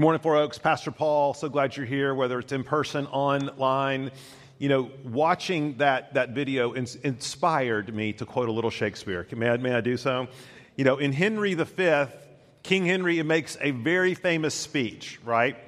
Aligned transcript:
Good 0.00 0.04
morning, 0.04 0.22
Four 0.22 0.36
Oaks. 0.36 0.56
Pastor 0.56 0.90
Paul, 0.90 1.34
so 1.34 1.50
glad 1.50 1.76
you're 1.76 1.84
here, 1.84 2.14
whether 2.14 2.38
it's 2.38 2.52
in 2.52 2.64
person, 2.64 3.06
online. 3.08 4.10
You 4.56 4.70
know, 4.70 4.90
watching 5.04 5.76
that, 5.76 6.14
that 6.14 6.30
video 6.30 6.74
ins- 6.74 6.94
inspired 6.94 7.94
me 7.94 8.14
to 8.14 8.24
quote 8.24 8.48
a 8.48 8.52
little 8.52 8.70
Shakespeare. 8.70 9.26
May 9.36 9.50
I, 9.50 9.56
may 9.58 9.74
I 9.74 9.82
do 9.82 9.98
so? 9.98 10.26
You 10.76 10.84
know, 10.84 10.96
in 10.96 11.12
Henry 11.12 11.52
V, 11.52 12.06
King 12.62 12.86
Henry 12.86 13.22
makes 13.22 13.58
a 13.60 13.72
very 13.72 14.14
famous 14.14 14.54
speech, 14.54 15.20
right? 15.22 15.58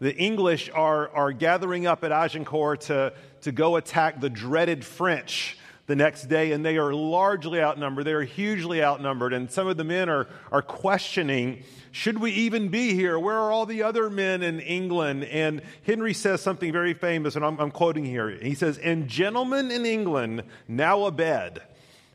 The 0.00 0.16
English 0.16 0.70
are, 0.72 1.10
are 1.10 1.30
gathering 1.30 1.86
up 1.86 2.02
at 2.02 2.12
Agincourt 2.12 2.80
to, 2.82 3.12
to 3.42 3.52
go 3.52 3.76
attack 3.76 4.22
the 4.22 4.30
dreaded 4.30 4.86
French 4.86 5.58
the 5.92 5.96
next 5.96 6.24
day, 6.24 6.52
and 6.52 6.64
they 6.64 6.78
are 6.78 6.94
largely 6.94 7.60
outnumbered. 7.60 8.06
They 8.06 8.14
are 8.14 8.22
hugely 8.22 8.82
outnumbered. 8.82 9.34
And 9.34 9.50
some 9.50 9.66
of 9.66 9.76
the 9.76 9.84
men 9.84 10.08
are, 10.08 10.26
are 10.50 10.62
questioning 10.62 11.64
should 11.90 12.16
we 12.16 12.30
even 12.30 12.68
be 12.68 12.94
here? 12.94 13.18
Where 13.18 13.36
are 13.36 13.52
all 13.52 13.66
the 13.66 13.82
other 13.82 14.08
men 14.08 14.42
in 14.42 14.60
England? 14.60 15.24
And 15.24 15.60
Henry 15.84 16.14
says 16.14 16.40
something 16.40 16.72
very 16.72 16.94
famous, 16.94 17.36
and 17.36 17.44
I'm, 17.44 17.60
I'm 17.60 17.70
quoting 17.70 18.06
here. 18.06 18.30
He 18.30 18.54
says, 18.54 18.78
And 18.78 19.06
gentlemen 19.06 19.70
in 19.70 19.84
England, 19.84 20.44
now 20.66 21.06
abed, 21.06 21.60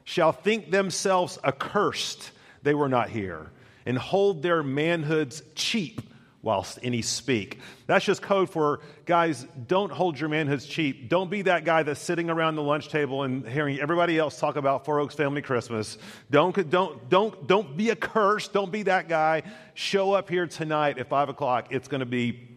shall 0.03 0.31
think 0.31 0.71
themselves 0.71 1.37
accursed 1.43 2.31
they 2.63 2.73
were 2.73 2.89
not 2.89 3.09
here, 3.11 3.51
and 3.85 3.99
hold 3.99 4.41
their 4.41 4.63
manhoods 4.63 5.43
cheap 5.53 6.01
whilst 6.41 6.79
any 6.83 7.01
speak. 7.01 7.59
That's 7.87 8.05
just 8.05 8.21
code 8.21 8.49
for 8.49 8.79
guys, 9.05 9.45
don't 9.67 9.91
hold 9.91 10.19
your 10.19 10.29
manhoods 10.29 10.69
cheap. 10.69 11.09
Don't 11.09 11.29
be 11.29 11.41
that 11.43 11.65
guy 11.65 11.83
that's 11.83 11.99
sitting 11.99 12.29
around 12.29 12.55
the 12.55 12.61
lunch 12.61 12.89
table 12.89 13.23
and 13.23 13.47
hearing 13.47 13.79
everybody 13.79 14.17
else 14.17 14.39
talk 14.39 14.55
about 14.55 14.85
Four 14.85 14.99
Oaks 14.99 15.15
Family 15.15 15.41
Christmas. 15.41 15.97
Don't, 16.29 16.69
don't, 16.69 17.09
don't, 17.09 17.47
don't 17.47 17.75
be 17.75 17.89
a 17.89 17.95
curse. 17.95 18.47
Don't 18.47 18.71
be 18.71 18.83
that 18.83 19.09
guy. 19.09 19.43
Show 19.73 20.13
up 20.13 20.29
here 20.29 20.47
tonight 20.47 20.99
at 20.99 21.09
5 21.09 21.29
o'clock. 21.29 21.67
It's 21.71 21.87
going 21.87 21.99
to 21.99 22.05
be 22.05 22.47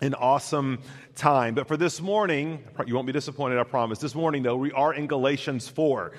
an 0.00 0.14
awesome 0.14 0.80
time. 1.14 1.54
But 1.54 1.68
for 1.68 1.76
this 1.76 2.00
morning, 2.00 2.64
you 2.86 2.94
won't 2.94 3.06
be 3.06 3.12
disappointed, 3.12 3.58
I 3.58 3.64
promise. 3.64 3.98
This 3.98 4.14
morning, 4.14 4.42
though, 4.42 4.56
we 4.56 4.72
are 4.72 4.92
in 4.92 5.06
Galatians 5.06 5.68
4. 5.68 6.12
I 6.12 6.18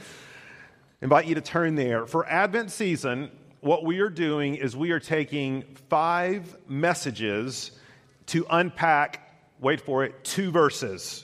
invite 1.02 1.28
you 1.28 1.36
to 1.36 1.42
turn 1.42 1.76
there. 1.76 2.06
For 2.06 2.26
Advent 2.26 2.72
season, 2.72 3.30
what 3.64 3.86
we 3.86 4.00
are 4.00 4.10
doing 4.10 4.56
is 4.56 4.76
we 4.76 4.92
are 4.92 5.00
taking 5.00 5.64
five 5.90 6.56
messages 6.68 7.72
to 8.26 8.46
unpack, 8.50 9.42
wait 9.62 9.80
for 9.80 10.04
it, 10.04 10.22
two 10.26 10.52
verses. 10.52 11.24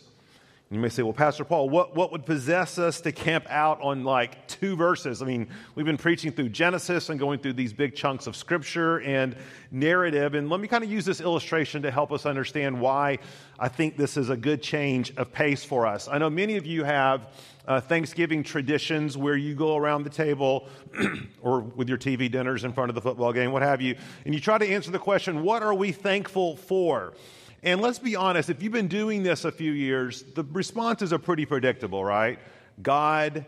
You 0.72 0.78
may 0.78 0.89
say, 0.89 1.02
well, 1.02 1.14
Pastor 1.14 1.44
Paul, 1.44 1.67
what, 1.67 1.95
what 1.95 2.12
would 2.12 2.28
possess 2.28 2.78
us 2.78 3.02
to 3.02 3.12
camp 3.12 3.48
out 3.50 3.81
on 3.81 4.03
like 4.03 4.48
two 4.48 4.75
verses? 4.75 5.23
I 5.23 5.25
mean, 5.25 5.48
we've 5.73 5.86
been 5.86 5.98
preaching 5.98 6.31
through 6.31 6.50
Genesis 6.50 7.09
and 7.09 7.20
going 7.20 7.39
through 7.39 7.53
these 7.53 7.73
big 7.73 7.95
chunks 7.95 8.28
of 8.28 8.36
scripture 8.36 9.02
and 9.02 9.36
narrative. 9.72 10.36
And 10.36 10.47
let 10.47 10.59
me 10.59 10.67
kind 10.67 10.84
of 10.84 10.92
use 10.92 11.06
this 11.06 11.22
illustration 11.22 11.81
to 11.81 11.90
help 11.90 12.12
us 12.12 12.28
understand 12.28 12.80
why 12.80 13.17
I 13.58 13.67
think 13.67 13.97
this 13.97 14.16
is 14.16 14.30
a 14.30 14.38
good 14.38 14.62
change 14.62 15.12
of 15.17 15.34
pace 15.34 15.64
for 15.64 15.88
us. 15.88 16.08
I 16.08 16.20
know 16.20 16.30
many 16.30 16.56
of 16.56 16.67
you 16.67 16.84
have 16.84 17.30
uh, 17.67 17.81
Thanksgiving 17.81 18.44
traditions 18.44 19.17
where 19.17 19.36
you 19.36 19.56
go 19.56 19.75
around 19.75 20.03
the 20.03 20.12
table 20.12 20.67
or 21.42 21.62
with 21.62 21.90
your 21.90 21.97
TV 21.97 22.30
dinners 22.31 22.64
in 22.64 22.73
front 22.73 22.90
of 22.90 22.95
the 22.95 23.02
football 23.02 23.34
game, 23.34 23.52
what 23.52 23.64
have 23.64 23.81
you, 23.81 23.95
and 24.23 24.36
you 24.36 24.40
try 24.40 24.59
to 24.59 24.67
answer 24.67 24.92
the 24.92 25.00
question, 25.00 25.42
What 25.42 25.64
are 25.64 25.73
we 25.73 25.92
thankful 25.92 26.58
for? 26.58 27.14
And 27.63 27.81
let's 27.81 27.99
be 27.99 28.15
honest, 28.15 28.49
if 28.49 28.63
you've 28.63 28.73
been 28.73 28.88
doing 28.88 29.23
this 29.23 29.45
a 29.45 29.52
few 29.52 29.71
years, 29.71 30.23
the 30.35 30.43
responses 30.43 31.11
are 31.11 31.19
pretty 31.19 31.45
predictable, 31.45 32.03
right? 32.03 32.39
God, 32.81 33.45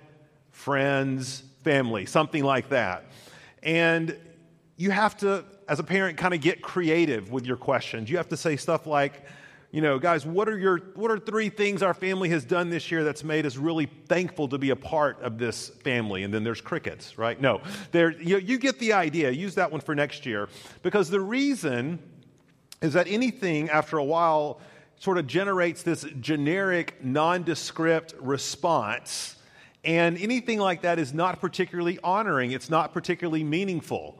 friends, 0.52 1.44
family, 1.64 2.06
something 2.06 2.44
like 2.44 2.70
that. 2.70 3.06
And 3.64 4.18
you 4.76 4.92
have 4.92 5.16
to, 5.18 5.46
as 5.68 5.80
a 5.80 5.84
parent, 5.84 6.18
kind 6.18 6.34
of 6.34 6.42
get 6.42 6.62
creative 6.62 7.32
with 7.32 7.46
your 7.46 7.58
questions. 7.58 8.10
You 8.10 8.18
have 8.18 8.30
to 8.30 8.38
say 8.38 8.58
stuff 8.58 8.86
like, 8.86 9.24
you 9.72 9.80
know, 9.80 10.00
guys, 10.00 10.26
what 10.26 10.50
are 10.50 10.58
your 10.58 10.80
what 10.96 11.10
are 11.12 11.18
three 11.18 11.48
things 11.48 11.82
our 11.82 11.94
family 11.94 12.28
has 12.30 12.44
done 12.44 12.70
this 12.70 12.92
year 12.92 13.06
that's 13.06 13.24
made 13.24 13.46
us 13.46 13.56
really 13.56 13.86
thankful 13.86 14.50
to 14.50 14.58
be 14.58 14.72
a 14.72 14.76
part 14.76 15.22
of 15.22 15.38
this 15.38 15.70
family? 15.70 16.24
And 16.24 16.34
then 16.34 16.44
there's 16.44 16.60
crickets, 16.60 17.18
right? 17.18 17.40
No, 17.40 17.62
there 17.92 18.12
you, 18.12 18.38
you 18.38 18.58
get 18.58 18.80
the 18.80 18.92
idea. 18.92 19.32
Use 19.32 19.56
that 19.56 19.72
one 19.72 19.80
for 19.80 19.96
next 19.96 20.26
year 20.26 20.50
because 20.84 21.10
the 21.10 21.22
reason 21.22 22.00
is 22.82 22.94
that 22.94 23.08
anything 23.08 23.70
after 23.70 23.98
a 23.98 24.04
while 24.04 24.60
sort 25.00 25.18
of 25.18 25.28
generates 25.28 25.84
this 25.84 26.06
generic, 26.20 27.04
nondescript 27.04 28.14
response. 28.20 29.36
And 29.84 30.18
anything 30.20 30.60
like 30.60 30.84
that 30.84 31.00
is 31.00 31.14
not 31.14 31.42
particularly 31.42 31.98
honoring, 32.04 32.52
it's 32.52 32.70
not 32.70 32.94
particularly 32.94 33.44
meaningful. 33.44 34.20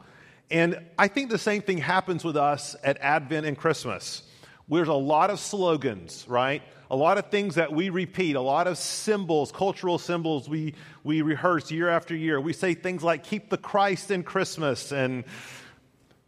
And 0.50 0.80
I 0.98 1.08
think 1.08 1.30
the 1.30 1.38
same 1.38 1.62
thing 1.62 1.78
happens 1.78 2.24
with 2.24 2.36
us 2.36 2.74
at 2.82 2.98
Advent 2.98 3.46
and 3.46 3.56
Christmas. 3.56 4.22
There's 4.68 4.88
a 4.88 4.94
lot 4.94 5.30
of 5.30 5.38
slogans, 5.38 6.24
right? 6.28 6.62
A 6.90 6.96
lot 6.96 7.16
of 7.16 7.30
things 7.30 7.54
that 7.54 7.72
we 7.72 7.88
repeat, 7.88 8.36
a 8.36 8.40
lot 8.40 8.66
of 8.66 8.76
symbols, 8.76 9.52
cultural 9.52 9.98
symbols 9.98 10.48
we, 10.48 10.74
we 11.04 11.22
rehearse 11.22 11.70
year 11.70 11.88
after 11.88 12.14
year. 12.14 12.40
We 12.40 12.52
say 12.52 12.74
things 12.74 13.02
like, 13.02 13.22
keep 13.22 13.50
the 13.50 13.56
Christ 13.56 14.10
in 14.10 14.22
Christmas, 14.24 14.92
and 14.92 15.24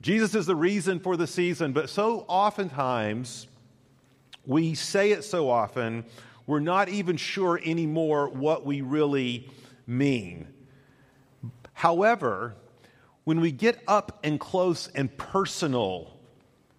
Jesus 0.04 0.34
is 0.34 0.44
the 0.44 0.54
reason 0.54 1.00
for 1.00 1.16
the 1.16 1.26
season. 1.26 1.72
But 1.72 1.88
so 1.88 2.26
oftentimes, 2.28 3.46
we 4.44 4.74
say 4.74 5.12
it 5.12 5.24
so 5.24 5.48
often, 5.48 6.04
we're 6.46 6.60
not 6.60 6.90
even 6.90 7.16
sure 7.16 7.58
anymore 7.64 8.28
what 8.28 8.66
we 8.66 8.82
really 8.82 9.48
mean. 9.86 10.46
However, 11.72 12.54
when 13.24 13.40
we 13.40 13.50
get 13.50 13.82
up 13.88 14.20
and 14.22 14.38
close 14.38 14.88
and 14.88 15.16
personal 15.16 16.18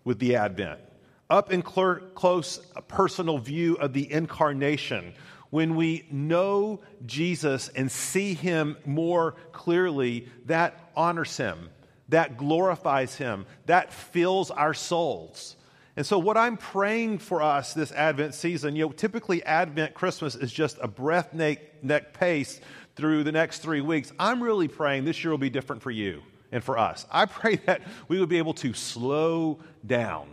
with 0.03 0.19
the 0.19 0.35
Advent, 0.35 0.79
up 1.27 1.51
and 1.51 1.67
cl- 1.67 2.01
close 2.13 2.59
personal 2.87 3.39
view 3.39 3.73
of 3.77 3.91
the 3.93 4.11
incarnation, 4.11 5.15
when 5.49 5.75
we 5.75 6.05
know 6.11 6.79
Jesus 7.07 7.69
and 7.69 7.91
see 7.91 8.35
him 8.35 8.77
more 8.85 9.33
clearly, 9.51 10.27
that 10.45 10.91
honors 10.95 11.35
him, 11.37 11.71
that 12.09 12.38
glorifies 12.38 13.16
him, 13.16 13.45
that 13.66 13.93
fills 13.93 14.51
our 14.51 14.73
souls. 14.73 15.55
And 15.97 16.05
so, 16.05 16.19
what 16.19 16.38
I'm 16.38 16.57
praying 16.57 17.19
for 17.19 17.41
us 17.41 17.73
this 17.73 17.91
Advent 17.91 18.33
season, 18.33 18.75
you 18.75 18.85
know, 18.85 18.91
typically 18.91 19.43
Advent 19.43 19.93
Christmas 19.93 20.35
is 20.35 20.51
just 20.51 20.77
a 20.81 20.88
breathtaking 20.88 22.05
pace 22.13 22.59
through 22.95 23.23
the 23.23 23.31
next 23.31 23.59
three 23.59 23.81
weeks. 23.81 24.11
I'm 24.19 24.43
really 24.43 24.67
praying 24.67 25.05
this 25.05 25.23
year 25.23 25.31
will 25.31 25.38
be 25.38 25.49
different 25.49 25.81
for 25.81 25.91
you 25.91 26.21
and 26.51 26.63
for 26.63 26.77
us. 26.77 27.05
I 27.11 27.25
pray 27.25 27.55
that 27.66 27.81
we 28.07 28.19
would 28.19 28.29
be 28.29 28.37
able 28.37 28.53
to 28.55 28.73
slow 28.73 29.59
down 29.85 30.27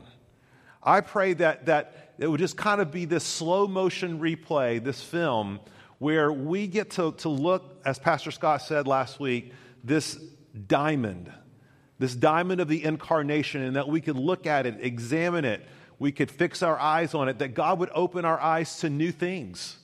I 0.82 1.00
pray 1.00 1.34
that, 1.34 1.66
that 1.66 2.14
it 2.18 2.26
would 2.26 2.40
just 2.40 2.56
kind 2.56 2.80
of 2.80 2.90
be 2.90 3.04
this 3.04 3.24
slow 3.24 3.68
motion 3.68 4.18
replay, 4.18 4.82
this 4.82 5.02
film, 5.02 5.60
where 5.98 6.32
we 6.32 6.66
get 6.66 6.90
to, 6.92 7.12
to 7.12 7.28
look, 7.28 7.80
as 7.84 7.98
Pastor 7.98 8.32
Scott 8.32 8.62
said 8.62 8.88
last 8.88 9.20
week, 9.20 9.52
this 9.84 10.18
diamond, 10.66 11.32
this 12.02 12.14
diamond 12.14 12.60
of 12.60 12.68
the 12.68 12.84
incarnation, 12.84 13.62
and 13.62 13.76
that 13.76 13.88
we 13.88 14.00
could 14.00 14.16
look 14.16 14.46
at 14.46 14.66
it, 14.66 14.76
examine 14.80 15.44
it, 15.44 15.64
we 15.98 16.12
could 16.12 16.30
fix 16.30 16.62
our 16.62 16.78
eyes 16.78 17.14
on 17.14 17.28
it, 17.28 17.38
that 17.38 17.54
God 17.54 17.78
would 17.78 17.90
open 17.94 18.24
our 18.24 18.38
eyes 18.38 18.80
to 18.80 18.90
new 18.90 19.12
things, 19.12 19.76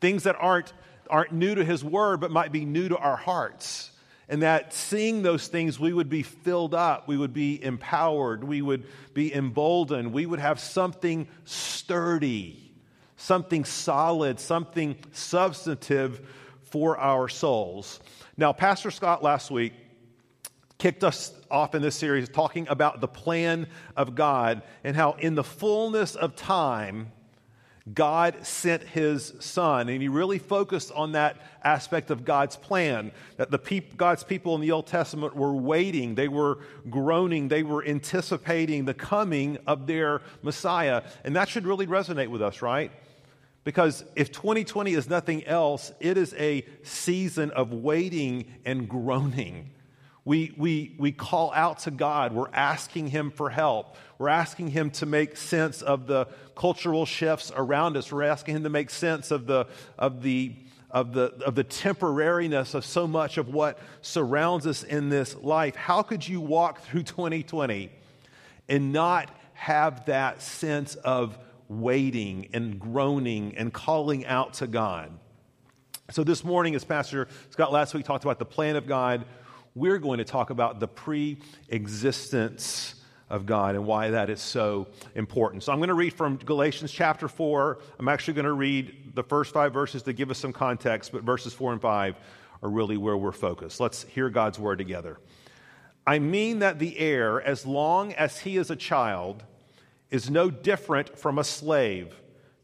things 0.00 0.24
that 0.24 0.36
aren't, 0.38 0.72
aren't 1.08 1.32
new 1.32 1.54
to 1.54 1.64
His 1.64 1.82
Word, 1.82 2.20
but 2.20 2.30
might 2.30 2.52
be 2.52 2.64
new 2.64 2.88
to 2.88 2.96
our 2.96 3.16
hearts 3.16 3.90
and 4.28 4.42
that 4.42 4.72
seeing 4.72 5.22
those 5.22 5.46
things, 5.46 5.78
we 5.78 5.92
would 5.92 6.08
be 6.08 6.22
filled 6.22 6.74
up, 6.74 7.06
we 7.06 7.16
would 7.16 7.32
be 7.32 7.62
empowered, 7.62 8.42
we 8.42 8.60
would 8.60 8.84
be 9.14 9.32
emboldened, 9.32 10.12
we 10.12 10.26
would 10.26 10.40
have 10.40 10.58
something 10.58 11.28
sturdy, 11.44 12.72
something 13.16 13.64
solid, 13.64 14.40
something 14.40 14.96
substantive 15.12 16.26
for 16.62 16.98
our 16.98 17.28
souls. 17.28 18.00
Now, 18.36 18.52
Pastor 18.52 18.90
Scott 18.90 19.22
last 19.22 19.50
week 19.50 19.72
kicked 20.78 21.04
us 21.04 21.32
off 21.50 21.74
in 21.74 21.82
this 21.82 21.96
series 21.96 22.28
talking 22.28 22.66
about 22.68 23.00
the 23.00 23.08
plan 23.08 23.66
of 23.96 24.14
God 24.14 24.62
and 24.84 24.96
how, 24.96 25.12
in 25.12 25.34
the 25.34 25.44
fullness 25.44 26.14
of 26.14 26.36
time, 26.36 27.12
God 27.92 28.44
sent 28.44 28.82
his 28.82 29.32
son, 29.38 29.88
and 29.88 30.02
he 30.02 30.08
really 30.08 30.40
focused 30.40 30.90
on 30.92 31.12
that 31.12 31.36
aspect 31.62 32.10
of 32.10 32.24
God's 32.24 32.56
plan. 32.56 33.12
That 33.36 33.52
the 33.52 33.60
peop- 33.60 33.96
God's 33.96 34.24
people 34.24 34.56
in 34.56 34.60
the 34.60 34.72
Old 34.72 34.88
Testament 34.88 35.36
were 35.36 35.54
waiting, 35.54 36.16
they 36.16 36.26
were 36.26 36.58
groaning, 36.90 37.46
they 37.46 37.62
were 37.62 37.84
anticipating 37.86 38.86
the 38.86 38.94
coming 38.94 39.58
of 39.68 39.86
their 39.86 40.20
Messiah. 40.42 41.04
And 41.22 41.36
that 41.36 41.48
should 41.48 41.64
really 41.64 41.86
resonate 41.86 42.28
with 42.28 42.42
us, 42.42 42.60
right? 42.60 42.90
Because 43.62 44.04
if 44.16 44.32
2020 44.32 44.92
is 44.92 45.08
nothing 45.08 45.44
else, 45.46 45.92
it 46.00 46.16
is 46.16 46.34
a 46.34 46.64
season 46.82 47.52
of 47.52 47.72
waiting 47.72 48.52
and 48.64 48.88
groaning. 48.88 49.70
We, 50.26 50.52
we, 50.58 50.94
we 50.98 51.12
call 51.12 51.52
out 51.54 51.78
to 51.80 51.90
God. 51.90 52.32
We're 52.34 52.50
asking 52.52 53.08
Him 53.08 53.30
for 53.30 53.48
help. 53.48 53.96
We're 54.18 54.28
asking 54.28 54.72
Him 54.72 54.90
to 54.90 55.06
make 55.06 55.38
sense 55.38 55.80
of 55.80 56.06
the 56.06 56.26
cultural 56.54 57.06
shifts 57.06 57.50
around 57.56 57.96
us. 57.96 58.12
We're 58.12 58.24
asking 58.24 58.56
Him 58.56 58.64
to 58.64 58.68
make 58.68 58.90
sense 58.90 59.30
of 59.30 59.46
the, 59.46 59.66
of 59.98 60.22
the, 60.22 60.54
of 60.90 61.14
the, 61.14 61.32
of 61.46 61.54
the 61.54 61.64
temporariness 61.64 62.74
of 62.74 62.84
so 62.84 63.06
much 63.06 63.38
of 63.38 63.48
what 63.48 63.78
surrounds 64.02 64.66
us 64.66 64.82
in 64.82 65.08
this 65.08 65.34
life. 65.36 65.76
How 65.76 66.02
could 66.02 66.28
you 66.28 66.42
walk 66.42 66.82
through 66.82 67.04
2020 67.04 67.90
and 68.68 68.92
not 68.92 69.30
have 69.54 70.04
that 70.04 70.42
sense 70.42 70.96
of 70.96 71.38
waiting 71.68 72.48
and 72.52 72.78
groaning 72.78 73.54
and 73.56 73.72
calling 73.72 74.24
out 74.26 74.54
to 74.54 74.66
God. 74.66 75.10
So, 76.10 76.22
this 76.22 76.44
morning, 76.44 76.74
as 76.74 76.84
Pastor 76.84 77.26
Scott 77.50 77.72
last 77.72 77.92
week 77.94 78.04
talked 78.04 78.24
about 78.24 78.38
the 78.38 78.44
plan 78.44 78.76
of 78.76 78.86
God, 78.86 79.24
we're 79.76 79.98
going 79.98 80.18
to 80.18 80.24
talk 80.24 80.50
about 80.50 80.80
the 80.80 80.88
pre 80.88 81.38
existence 81.68 82.94
of 83.28 83.44
God 83.44 83.74
and 83.74 83.84
why 83.84 84.10
that 84.10 84.30
is 84.30 84.40
so 84.40 84.88
important. 85.14 85.62
So 85.62 85.72
I'm 85.72 85.78
going 85.78 85.88
to 85.88 85.94
read 85.94 86.14
from 86.14 86.36
Galatians 86.38 86.90
chapter 86.90 87.28
4. 87.28 87.78
I'm 87.98 88.08
actually 88.08 88.34
going 88.34 88.46
to 88.46 88.52
read 88.52 89.12
the 89.14 89.22
first 89.22 89.52
five 89.52 89.72
verses 89.72 90.02
to 90.04 90.12
give 90.12 90.30
us 90.30 90.38
some 90.38 90.52
context, 90.52 91.12
but 91.12 91.22
verses 91.22 91.52
4 91.52 91.72
and 91.72 91.82
5 91.82 92.16
are 92.62 92.70
really 92.70 92.96
where 92.96 93.16
we're 93.16 93.32
focused. 93.32 93.78
Let's 93.78 94.04
hear 94.04 94.30
God's 94.30 94.58
word 94.58 94.78
together. 94.78 95.18
I 96.06 96.20
mean 96.20 96.60
that 96.60 96.78
the 96.78 96.98
heir, 96.98 97.42
as 97.42 97.66
long 97.66 98.14
as 98.14 98.40
he 98.40 98.56
is 98.56 98.70
a 98.70 98.76
child, 98.76 99.42
is 100.10 100.30
no 100.30 100.50
different 100.50 101.18
from 101.18 101.38
a 101.38 101.44
slave, 101.44 102.14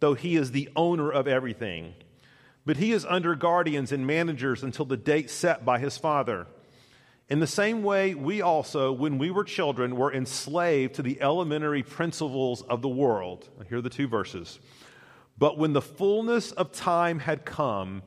though 0.00 0.14
he 0.14 0.36
is 0.36 0.52
the 0.52 0.70
owner 0.76 1.10
of 1.10 1.28
everything. 1.28 1.94
But 2.64 2.76
he 2.76 2.92
is 2.92 3.04
under 3.04 3.34
guardians 3.34 3.90
and 3.92 4.06
managers 4.06 4.62
until 4.62 4.84
the 4.84 4.96
date 4.96 5.28
set 5.28 5.64
by 5.64 5.80
his 5.80 5.98
father. 5.98 6.46
In 7.32 7.40
the 7.40 7.46
same 7.46 7.82
way, 7.82 8.14
we 8.14 8.42
also, 8.42 8.92
when 8.92 9.16
we 9.16 9.30
were 9.30 9.42
children, 9.42 9.96
were 9.96 10.12
enslaved 10.12 10.96
to 10.96 11.02
the 11.02 11.22
elementary 11.22 11.82
principles 11.82 12.60
of 12.60 12.82
the 12.82 12.90
world. 12.90 13.48
Here 13.70 13.78
are 13.78 13.80
the 13.80 13.88
two 13.88 14.06
verses. 14.06 14.58
But 15.38 15.56
when 15.56 15.72
the 15.72 15.80
fullness 15.80 16.52
of 16.52 16.72
time 16.72 17.20
had 17.20 17.46
come, 17.46 18.02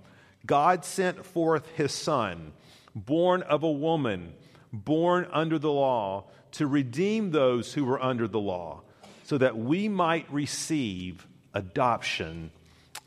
God 0.45 0.85
sent 0.85 1.25
forth 1.25 1.67
his 1.69 1.91
Son, 1.91 2.53
born 2.93 3.41
of 3.41 3.63
a 3.63 3.71
woman, 3.71 4.33
born 4.71 5.27
under 5.31 5.57
the 5.57 5.71
law, 5.71 6.25
to 6.51 6.67
redeem 6.67 7.31
those 7.31 7.73
who 7.73 7.83
were 7.83 7.99
under 7.99 8.27
the 8.27 8.39
law, 8.39 8.83
so 9.23 9.39
that 9.39 9.57
we 9.57 9.89
might 9.89 10.31
receive 10.31 11.25
adoption 11.55 12.51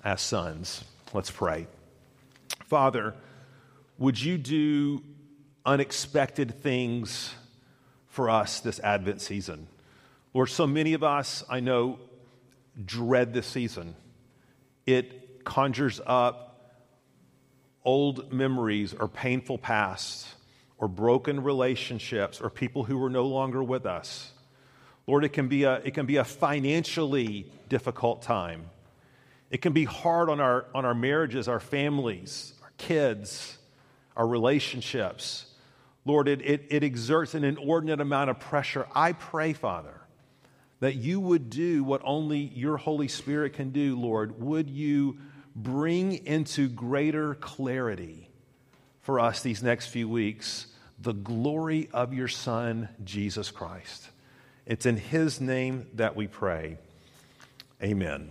as 0.02 0.20
sons. 0.20 0.82
Let's 1.14 1.30
pray. 1.30 1.68
Father, 2.66 3.14
would 3.98 4.20
you 4.20 4.36
do 4.36 5.04
unexpected 5.68 6.62
things 6.62 7.34
for 8.06 8.30
us 8.30 8.60
this 8.60 8.80
Advent 8.80 9.20
season. 9.20 9.66
Lord, 10.32 10.48
so 10.48 10.66
many 10.66 10.94
of 10.94 11.04
us, 11.04 11.44
I 11.50 11.60
know, 11.60 11.98
dread 12.82 13.34
this 13.34 13.46
season. 13.46 13.94
It 14.86 15.44
conjures 15.44 16.00
up 16.06 16.80
old 17.84 18.32
memories 18.32 18.94
or 18.94 19.08
painful 19.08 19.58
pasts 19.58 20.34
or 20.78 20.88
broken 20.88 21.42
relationships 21.42 22.40
or 22.40 22.48
people 22.48 22.84
who 22.84 23.02
are 23.04 23.10
no 23.10 23.26
longer 23.26 23.62
with 23.62 23.84
us. 23.84 24.32
Lord, 25.06 25.22
it 25.22 25.34
can 25.34 25.48
be 25.48 25.64
a, 25.64 25.74
it 25.84 25.92
can 25.92 26.06
be 26.06 26.16
a 26.16 26.24
financially 26.24 27.52
difficult 27.68 28.22
time. 28.22 28.70
It 29.50 29.60
can 29.60 29.74
be 29.74 29.84
hard 29.84 30.30
on 30.30 30.40
our, 30.40 30.64
on 30.74 30.86
our 30.86 30.94
marriages, 30.94 31.46
our 31.46 31.60
families, 31.60 32.54
our 32.62 32.72
kids, 32.78 33.58
our 34.16 34.26
relationships. 34.26 35.44
Lord, 36.08 36.26
it, 36.26 36.40
it, 36.40 36.64
it 36.70 36.82
exerts 36.82 37.34
an 37.34 37.44
inordinate 37.44 38.00
amount 38.00 38.30
of 38.30 38.40
pressure. 38.40 38.86
I 38.94 39.12
pray, 39.12 39.52
Father, 39.52 40.00
that 40.80 40.94
you 40.94 41.20
would 41.20 41.50
do 41.50 41.84
what 41.84 42.00
only 42.02 42.38
your 42.38 42.78
Holy 42.78 43.08
Spirit 43.08 43.52
can 43.52 43.72
do, 43.72 43.94
Lord. 43.94 44.40
Would 44.40 44.70
you 44.70 45.18
bring 45.54 46.24
into 46.26 46.66
greater 46.66 47.34
clarity 47.34 48.30
for 49.02 49.20
us 49.20 49.42
these 49.42 49.62
next 49.62 49.88
few 49.88 50.08
weeks 50.08 50.68
the 50.98 51.12
glory 51.12 51.90
of 51.92 52.14
your 52.14 52.28
Son, 52.28 52.88
Jesus 53.04 53.50
Christ? 53.50 54.08
It's 54.64 54.86
in 54.86 54.96
his 54.96 55.42
name 55.42 55.88
that 55.94 56.16
we 56.16 56.26
pray. 56.26 56.78
Amen. 57.82 58.30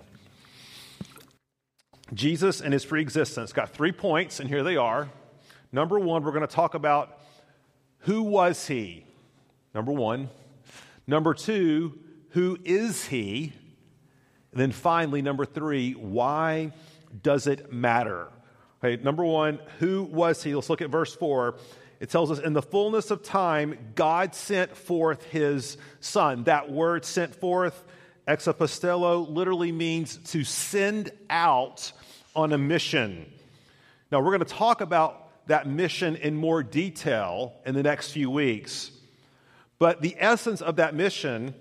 Jesus 2.12 2.60
and 2.60 2.74
his 2.74 2.86
preexistence 2.86 3.54
got 3.54 3.70
three 3.70 3.92
points, 3.92 4.40
and 4.40 4.50
here 4.50 4.64
they 4.64 4.78
are. 4.78 5.10
Number 5.72 6.00
one, 6.00 6.24
we're 6.24 6.32
going 6.32 6.42
to 6.42 6.48
talk 6.48 6.74
about 6.74 7.17
who 8.07 8.24
was 8.24 8.68
he? 8.68 9.06
Number 9.75 9.92
one. 9.92 10.30
Number 11.06 11.33
two, 11.33 12.00
who 12.30 12.57
is 12.63 13.06
he? 13.06 13.51
And 14.51 14.62
then 14.62 14.71
finally, 14.71 15.21
number 15.21 15.45
three, 15.45 15.92
why 15.92 16.71
does 17.21 17.48
it 17.48 17.71
matter? 17.71 18.30
Okay, 18.83 19.01
number 19.04 19.25
one, 19.25 19.59
who 19.80 20.04
was 20.04 20.42
he? 20.42 20.56
Let's 20.56 20.69
look 20.69 20.81
at 20.81 20.89
verse 20.89 21.13
four. 21.13 21.57
It 22.00 22.09
tells 22.09 22.31
us, 22.31 22.39
in 22.39 22.54
the 22.54 22.62
fullness 22.62 23.12
of 23.12 23.24
time, 23.24 23.77
God 23.94 24.33
sent 24.36 24.77
forth 24.77 25.24
his 25.25 25.77
son. 26.00 26.45
That 26.45 26.71
word 26.71 27.04
sent 27.04 27.36
forth, 27.36 27.83
exapostello, 28.25 29.30
literally 29.30 29.74
means 29.74 30.15
to 30.31 30.45
send 30.45 31.12
out 31.30 31.92
on 32.36 32.54
a 32.54 32.57
mission. 32.57 33.30
Now, 34.13 34.21
we're 34.21 34.38
going 34.38 34.48
to 34.48 34.54
talk 34.54 34.80
about 34.80 35.27
that 35.48 35.68
mission 35.68 36.16
in 36.16 36.36
more 36.36 36.64
detail 36.64 37.54
in 37.66 37.76
the 37.76 37.84
next 37.84 38.12
few 38.12 38.30
weeks. 38.30 38.92
But 39.80 40.02
the 40.02 40.16
essence 40.18 40.62
of 40.62 40.78
that 40.78 40.96
mission 40.96 41.54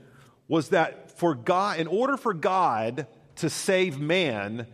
was 0.48 0.70
that 0.70 1.18
for 1.18 1.34
God, 1.34 1.78
in 1.78 1.86
order 1.86 2.16
for 2.16 2.34
God 2.34 3.06
to 3.36 3.50
save 3.50 3.98
man, 3.98 4.66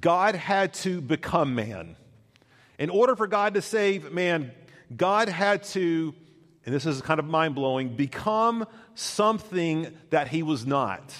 God 0.00 0.34
had 0.34 0.74
to 0.74 1.00
become 1.00 1.54
man. 1.54 1.96
In 2.78 2.90
order 2.90 3.16
for 3.16 3.26
God 3.26 3.54
to 3.54 3.62
save 3.62 4.12
man, 4.12 4.52
God 4.94 5.28
had 5.28 5.64
to, 5.64 6.14
and 6.64 6.74
this 6.74 6.86
is 6.86 7.00
kind 7.02 7.18
of 7.18 7.26
mind 7.26 7.54
blowing, 7.54 7.96
become 7.96 8.66
something 8.94 9.92
that 10.10 10.28
he 10.28 10.42
was 10.42 10.66
not. 10.66 11.14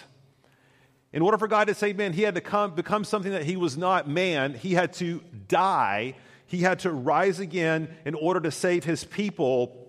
In 1.13 1.23
order 1.23 1.39
for 1.39 1.49
God 1.49 1.69
to 1.69 1.75
save 1.75 1.97
man, 1.97 2.13
he 2.13 2.23
had 2.23 2.35
to 2.35 2.41
come, 2.41 2.75
become 2.75 3.05
something 3.05 3.33
that 3.33 3.45
he 3.45 3.57
was 3.57 3.77
not 3.77 4.09
man. 4.09 4.55
He 4.55 4.75
had 4.75 4.93
to 4.95 5.23
die 5.49 6.15
he 6.49 6.63
had 6.63 6.81
to 6.81 6.91
rise 6.91 7.41
again 7.41 7.95
in 8.05 8.15
order 8.15 8.41
to 8.41 8.51
save 8.51 8.85
his 8.85 9.05
people 9.05 9.89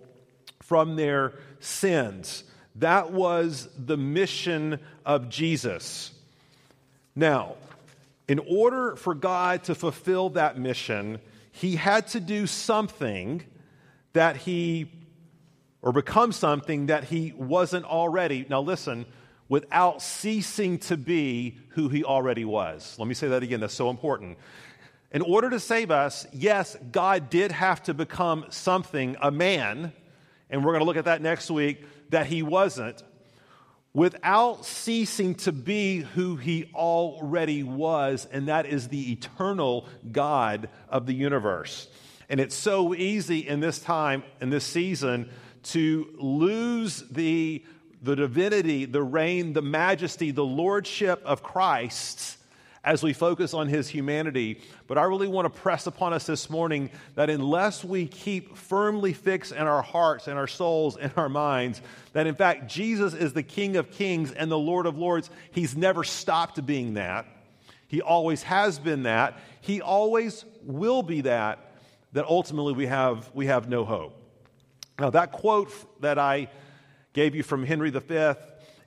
from 0.62 0.96
their 0.96 1.34
sins. 1.60 2.44
That 2.76 3.12
was 3.12 3.68
the 3.78 3.98
mission 3.98 4.80
of 5.06 5.30
Jesus. 5.30 6.12
Now, 7.16 7.56
in 8.28 8.40
order 8.40 8.96
for 8.96 9.16
God 9.16 9.64
to 9.64 9.76
fulfill 9.76 10.30
that 10.32 10.60
mission, 10.60 11.20
he 11.52 11.76
had 11.76 12.08
to 12.10 12.20
do 12.20 12.46
something 12.46 13.44
that 14.14 14.38
he, 14.38 14.92
or 15.82 15.92
become 15.92 16.32
something 16.32 16.88
that 16.88 17.06
he 17.06 17.34
wasn't 17.36 17.86
already. 17.86 18.46
Now, 18.50 18.62
listen, 18.62 19.06
without 19.48 20.02
ceasing 20.02 20.78
to 20.78 20.98
be 20.98 21.58
who 21.70 21.90
he 21.90 22.04
already 22.04 22.46
was. 22.46 22.96
Let 23.00 23.08
me 23.08 23.14
say 23.14 23.30
that 23.30 23.44
again, 23.44 23.62
that's 23.62 23.74
so 23.74 23.90
important. 23.90 24.38
In 25.12 25.24
order 25.24 25.50
to 25.50 25.60
save 25.60 25.90
us, 25.90 26.28
yes, 26.32 26.78
God 26.92 27.32
did 27.32 27.52
have 27.52 27.82
to 27.84 27.96
become 27.96 28.46
something, 28.50 29.18
a 29.22 29.32
man, 29.32 29.92
and 30.52 30.64
we're 30.64 30.72
going 30.72 30.82
to 30.82 30.86
look 30.86 30.98
at 30.98 31.06
that 31.06 31.22
next 31.22 31.50
week, 31.50 31.84
that 32.10 32.28
he 32.28 32.44
wasn't, 32.44 33.02
without 33.92 34.66
ceasing 34.66 35.34
to 35.34 35.52
be 35.52 36.02
who 36.02 36.36
he 36.36 36.70
already 36.76 37.64
was, 37.64 38.28
and 38.32 38.48
that 38.50 38.68
is 38.68 38.90
the 38.90 39.12
eternal 39.12 39.88
God 40.12 40.70
of 40.90 41.08
the 41.08 41.14
universe. 41.14 41.88
And 42.30 42.40
it's 42.40 42.56
so 42.56 42.94
easy 42.94 43.48
in 43.48 43.62
this 43.62 43.80
time, 43.80 44.22
in 44.40 44.52
this 44.52 44.64
season, 44.64 45.32
to 45.64 46.08
lose 46.20 47.04
the, 47.10 47.66
the 48.04 48.16
divinity, 48.16 48.86
the 48.86 49.02
reign, 49.02 49.54
the 49.54 49.64
majesty, 49.64 50.30
the 50.30 50.46
lordship 50.46 51.20
of 51.26 51.42
Christ 51.42 52.39
as 52.84 53.04
we 53.04 53.14
focus 53.14 53.54
on 53.54 53.68
his 53.68 53.90
humanity. 53.90 54.62
But 54.88 54.98
I 54.98 55.04
really 55.04 55.28
want 55.28 55.54
to 55.54 55.62
press 55.62 55.88
upon 55.88 56.14
us 56.14 56.26
this 56.26 56.50
morning 56.50 56.90
that 57.16 57.30
unless 57.30 57.84
we 57.84 58.08
keep 58.08 58.56
firmly 58.56 59.14
fixed 59.14 59.52
in 59.52 59.68
our 59.68 59.82
hearts 59.82 60.28
and 60.28 60.38
our 60.38 60.48
souls 60.48 60.98
and 60.98 61.12
our 61.18 61.30
minds, 61.30 61.82
that 62.14 62.28
in 62.28 62.36
fact 62.36 62.68
Jesus 62.68 63.14
is 63.14 63.34
the 63.34 63.44
King 63.44 63.76
of 63.76 63.92
kings 63.92 64.32
and 64.32 64.50
the 64.50 64.58
Lord 64.58 64.86
of 64.86 64.98
lords, 64.98 65.30
he's 65.52 65.76
never 65.76 66.04
stopped 66.04 66.66
being 66.66 66.94
that. 66.96 67.26
He 67.88 68.02
always 68.02 68.44
has 68.44 68.80
been 68.80 69.04
that. 69.04 69.40
He 69.62 69.82
always 69.82 70.46
will 70.64 71.02
be 71.02 71.22
that, 71.22 71.74
that 72.14 72.26
ultimately 72.26 72.74
we 72.74 72.86
have, 72.86 73.30
we 73.34 73.48
have 73.48 73.68
no 73.68 73.84
hope. 73.84 74.16
Now, 75.00 75.10
that 75.12 75.32
quote 75.32 75.72
that 76.02 76.20
I 76.20 76.50
gave 77.14 77.34
you 77.34 77.42
from 77.42 77.64
Henry 77.64 77.90
V 77.90 78.36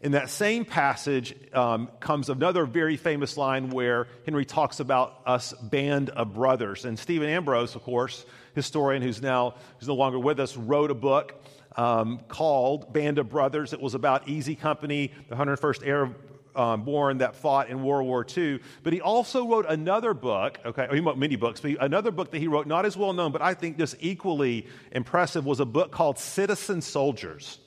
in 0.02 0.12
that 0.12 0.28
same 0.28 0.64
passage 0.64 1.34
um, 1.54 1.88
comes 2.00 2.28
another 2.28 2.66
very 2.66 2.96
famous 2.96 3.36
line 3.36 3.70
where 3.70 4.08
Henry 4.24 4.44
talks 4.44 4.80
about 4.80 5.20
us 5.24 5.52
band 5.52 6.10
of 6.10 6.34
brothers. 6.34 6.84
And 6.84 6.98
Stephen 6.98 7.28
Ambrose, 7.28 7.76
of 7.76 7.84
course, 7.84 8.26
historian 8.54 9.00
who's 9.00 9.22
now 9.22 9.54
who's 9.78 9.88
no 9.88 9.94
longer 9.94 10.18
with 10.18 10.40
us, 10.40 10.56
wrote 10.56 10.90
a 10.90 10.94
book 10.94 11.40
um, 11.76 12.20
called 12.26 12.92
Band 12.92 13.18
of 13.18 13.30
Brothers. 13.30 13.72
It 13.72 13.80
was 13.80 13.94
about 13.94 14.28
Easy 14.28 14.56
Company, 14.56 15.12
the 15.28 15.36
101st 15.36 15.86
air 15.86 16.10
um, 16.56 16.82
born 16.82 17.18
that 17.18 17.36
fought 17.36 17.70
in 17.70 17.82
World 17.82 18.06
War 18.06 18.26
II. 18.36 18.60
But 18.82 18.92
he 18.92 19.00
also 19.00 19.48
wrote 19.48 19.66
another 19.68 20.14
book, 20.14 20.58
okay, 20.64 20.88
he 20.92 21.00
wrote 21.00 21.16
many 21.16 21.36
books, 21.36 21.60
but 21.60 21.76
another 21.80 22.10
book 22.10 22.32
that 22.32 22.38
he 22.40 22.48
wrote, 22.48 22.66
not 22.66 22.84
as 22.84 22.96
well 22.96 23.12
known, 23.12 23.32
but 23.32 23.40
I 23.40 23.54
think 23.54 23.78
just 23.78 23.96
equally 24.00 24.66
impressive, 24.90 25.46
was 25.46 25.60
a 25.60 25.64
book 25.64 25.92
called 25.92 26.18
Citizen 26.18 26.82
Soldiers. 26.82 27.58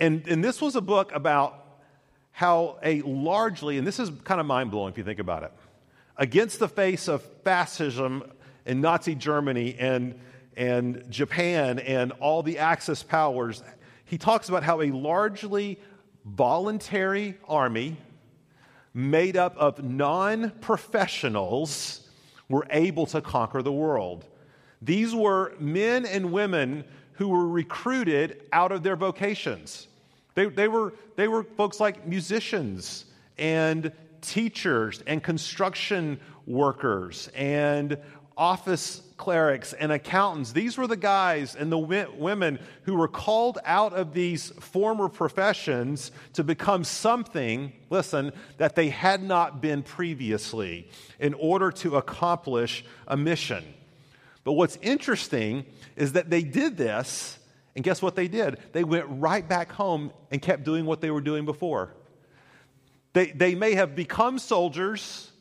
And, 0.00 0.26
and 0.26 0.42
this 0.42 0.62
was 0.62 0.76
a 0.76 0.80
book 0.80 1.12
about 1.14 1.62
how 2.32 2.78
a 2.82 3.02
largely, 3.02 3.76
and 3.76 3.86
this 3.86 3.98
is 3.98 4.10
kind 4.24 4.40
of 4.40 4.46
mind 4.46 4.70
blowing 4.70 4.90
if 4.90 4.96
you 4.96 5.04
think 5.04 5.18
about 5.18 5.42
it, 5.42 5.52
against 6.16 6.58
the 6.58 6.68
face 6.68 7.06
of 7.06 7.22
fascism 7.44 8.24
in 8.64 8.80
Nazi 8.80 9.14
Germany 9.14 9.76
and, 9.78 10.18
and 10.56 11.04
Japan 11.10 11.78
and 11.80 12.12
all 12.12 12.42
the 12.42 12.58
Axis 12.58 13.02
powers, 13.02 13.62
he 14.06 14.16
talks 14.16 14.48
about 14.48 14.62
how 14.62 14.80
a 14.80 14.90
largely 14.90 15.78
voluntary 16.24 17.36
army 17.46 17.98
made 18.94 19.36
up 19.36 19.54
of 19.58 19.84
non 19.84 20.50
professionals 20.62 22.08
were 22.48 22.66
able 22.70 23.04
to 23.04 23.20
conquer 23.20 23.60
the 23.60 23.72
world. 23.72 24.24
These 24.80 25.14
were 25.14 25.54
men 25.60 26.06
and 26.06 26.32
women 26.32 26.84
who 27.12 27.28
were 27.28 27.46
recruited 27.46 28.42
out 28.50 28.72
of 28.72 28.82
their 28.82 28.96
vocations. 28.96 29.88
They, 30.40 30.46
they, 30.46 30.68
were, 30.68 30.94
they 31.16 31.28
were 31.28 31.42
folks 31.42 31.80
like 31.80 32.06
musicians 32.06 33.04
and 33.36 33.92
teachers 34.22 35.02
and 35.06 35.22
construction 35.22 36.18
workers 36.46 37.28
and 37.34 37.98
office 38.38 39.02
clerics 39.18 39.74
and 39.74 39.92
accountants. 39.92 40.52
These 40.52 40.78
were 40.78 40.86
the 40.86 40.96
guys 40.96 41.54
and 41.56 41.70
the 41.70 41.76
women 41.76 42.58
who 42.84 42.94
were 42.94 43.06
called 43.06 43.58
out 43.66 43.92
of 43.92 44.14
these 44.14 44.48
former 44.48 45.10
professions 45.10 46.10
to 46.32 46.42
become 46.42 46.84
something, 46.84 47.74
listen, 47.90 48.32
that 48.56 48.74
they 48.74 48.88
had 48.88 49.22
not 49.22 49.60
been 49.60 49.82
previously 49.82 50.88
in 51.18 51.34
order 51.34 51.70
to 51.70 51.98
accomplish 51.98 52.82
a 53.06 53.14
mission. 53.14 53.62
But 54.44 54.52
what's 54.52 54.78
interesting 54.80 55.66
is 55.96 56.14
that 56.14 56.30
they 56.30 56.42
did 56.42 56.78
this, 56.78 57.38
and 57.80 57.84
guess 57.86 58.02
what 58.02 58.14
they 58.14 58.28
did? 58.28 58.58
They 58.72 58.84
went 58.84 59.06
right 59.08 59.48
back 59.48 59.72
home 59.72 60.12
and 60.30 60.42
kept 60.42 60.64
doing 60.64 60.84
what 60.84 61.00
they 61.00 61.10
were 61.10 61.22
doing 61.22 61.46
before. 61.46 61.94
They, 63.14 63.30
they 63.30 63.54
may 63.54 63.72
have 63.72 63.96
become 63.96 64.38
soldiers, 64.38 65.32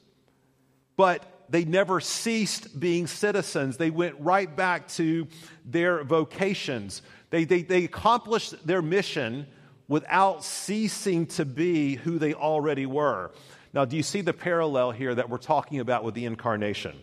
but 0.95 1.21
they 1.49 1.65
never 1.65 1.99
ceased 1.99 2.79
being 2.79 3.07
citizens. 3.07 3.75
They 3.75 3.89
went 3.89 4.15
right 4.21 4.55
back 4.55 4.87
to 4.91 5.27
their 5.65 6.01
vocations. 6.05 7.01
They, 7.29 7.43
they, 7.43 7.61
they 7.61 7.83
accomplished 7.83 8.65
their 8.65 8.81
mission 8.81 9.45
without 9.89 10.45
ceasing 10.45 11.25
to 11.25 11.43
be 11.43 11.95
who 11.95 12.19
they 12.19 12.33
already 12.33 12.85
were. 12.85 13.31
Now, 13.73 13.83
do 13.83 13.97
you 13.97 14.03
see 14.03 14.21
the 14.21 14.31
parallel 14.31 14.91
here 14.91 15.13
that 15.13 15.29
we're 15.29 15.39
talking 15.39 15.81
about 15.81 16.05
with 16.05 16.15
the 16.15 16.23
incarnation? 16.23 16.97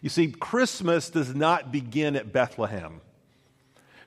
You 0.00 0.08
see, 0.08 0.28
Christmas 0.28 1.10
does 1.10 1.34
not 1.34 1.70
begin 1.70 2.16
at 2.16 2.32
Bethlehem. 2.32 3.02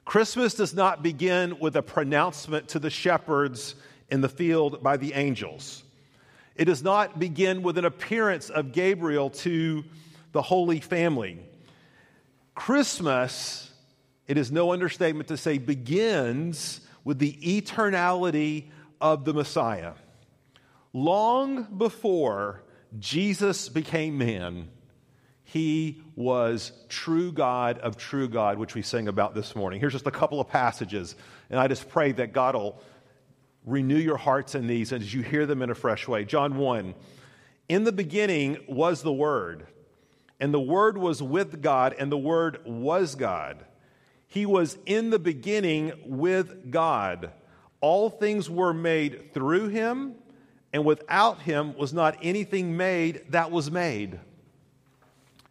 Christmas 0.08 0.54
does 0.54 0.74
not 0.74 1.04
begin 1.04 1.60
with 1.60 1.76
a 1.76 1.82
pronouncement 1.82 2.70
to 2.70 2.80
the 2.80 2.90
shepherds 2.90 3.76
in 4.10 4.22
the 4.22 4.30
field 4.30 4.82
by 4.82 4.96
the 4.96 5.12
angels. 5.12 5.84
It 6.56 6.64
does 6.64 6.82
not 6.82 7.20
begin 7.20 7.62
with 7.62 7.78
an 7.78 7.84
appearance 7.84 8.50
of 8.50 8.72
Gabriel 8.72 9.30
to 9.32 9.84
the 10.32 10.42
Holy 10.42 10.80
Family. 10.80 11.40
Christmas, 12.56 13.70
it 14.28 14.38
is 14.38 14.50
no 14.50 14.72
understatement 14.72 15.28
to 15.28 15.36
say, 15.36 15.58
begins 15.58 16.80
with 17.04 17.20
the 17.20 17.34
eternality 17.44 18.70
of 19.02 19.26
the 19.26 19.34
Messiah. 19.34 19.92
Long 20.94 21.64
before 21.78 22.64
Jesus 22.98 23.68
became 23.68 24.18
man, 24.18 24.70
he 25.50 26.02
was 26.18 26.74
true 26.90 27.32
God 27.32 27.80
of 27.80 27.96
true 27.96 28.28
God, 28.28 28.58
which 28.58 28.76
we 28.76 28.82
sing 28.82 29.08
about 29.08 29.34
this 29.34 29.56
morning. 29.56 29.80
Here's 29.80 29.94
just 29.94 30.06
a 30.06 30.12
couple 30.12 30.42
of 30.42 30.50
passages, 30.50 31.16
and 31.50 31.58
I 31.58 31.70
just 31.70 31.88
pray 31.88 32.12
that 32.12 32.34
God 32.34 32.54
will 32.54 32.82
renew 33.66 33.96
your 33.96 34.18
hearts 34.18 34.56
in 34.56 34.68
these 34.68 34.92
as 34.92 35.14
you 35.14 35.22
hear 35.22 35.46
them 35.46 35.62
in 35.62 35.70
a 35.70 35.76
fresh 35.76 36.06
way. 36.06 36.26
John 36.26 36.58
1 36.58 36.94
In 37.70 37.86
the 37.86 37.94
beginning 37.94 38.58
was 38.68 39.04
the 39.04 39.14
Word, 39.14 39.68
and 40.38 40.54
the 40.54 40.60
Word 40.60 40.98
was 40.98 41.24
with 41.24 41.62
God, 41.62 41.96
and 41.98 42.12
the 42.12 42.18
Word 42.18 42.60
was 42.66 43.16
God. 43.16 43.66
He 44.28 44.46
was 44.46 44.78
in 44.86 45.12
the 45.12 45.20
beginning 45.20 45.94
with 46.04 46.70
God. 46.70 47.32
All 47.80 48.10
things 48.10 48.50
were 48.50 48.74
made 48.74 49.34
through 49.34 49.70
him, 49.70 50.16
and 50.74 50.84
without 50.84 51.44
him 51.44 51.74
was 51.78 51.94
not 51.94 52.18
anything 52.22 52.76
made 52.76 53.24
that 53.30 53.50
was 53.50 53.72
made. 53.72 54.20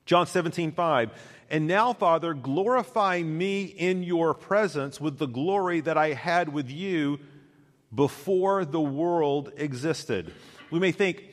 John 0.06 0.26
17, 0.26 0.72
5. 0.72 1.10
And 1.50 1.66
now, 1.66 1.92
Father, 1.92 2.32
glorify 2.32 3.22
me 3.22 3.64
in 3.64 4.02
your 4.02 4.34
presence 4.34 5.00
with 5.00 5.18
the 5.18 5.26
glory 5.26 5.80
that 5.80 5.98
I 5.98 6.12
had 6.12 6.52
with 6.52 6.70
you 6.70 7.18
before 7.94 8.64
the 8.64 8.80
world 8.80 9.52
existed. 9.56 10.32
We 10.70 10.80
may 10.80 10.92
think, 10.92 11.24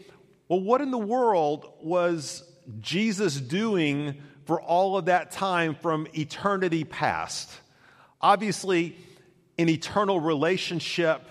well, 0.47 0.59
what 0.59 0.81
in 0.81 0.91
the 0.91 0.97
world 0.97 1.71
was 1.81 2.43
Jesus 2.79 3.39
doing 3.39 4.21
for 4.45 4.61
all 4.61 4.97
of 4.97 5.05
that 5.05 5.31
time 5.31 5.75
from 5.75 6.07
eternity 6.13 6.83
past? 6.83 7.51
Obviously, 8.21 8.95
an 9.57 9.69
eternal 9.69 10.19
relationship 10.19 11.27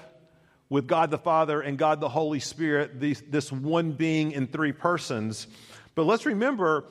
with 0.69 0.87
God 0.87 1.11
the 1.11 1.19
Father 1.19 1.61
and 1.61 1.77
God 1.77 2.01
the 2.01 2.09
Holy 2.09 2.41
Spirit, 2.41 3.01
this 3.01 3.53
one 3.53 3.93
being 3.93 4.33
in 4.33 4.47
three 4.47 4.73
persons. 4.73 5.47
But 5.95 6.05
let's 6.05 6.25
remember 6.25 6.85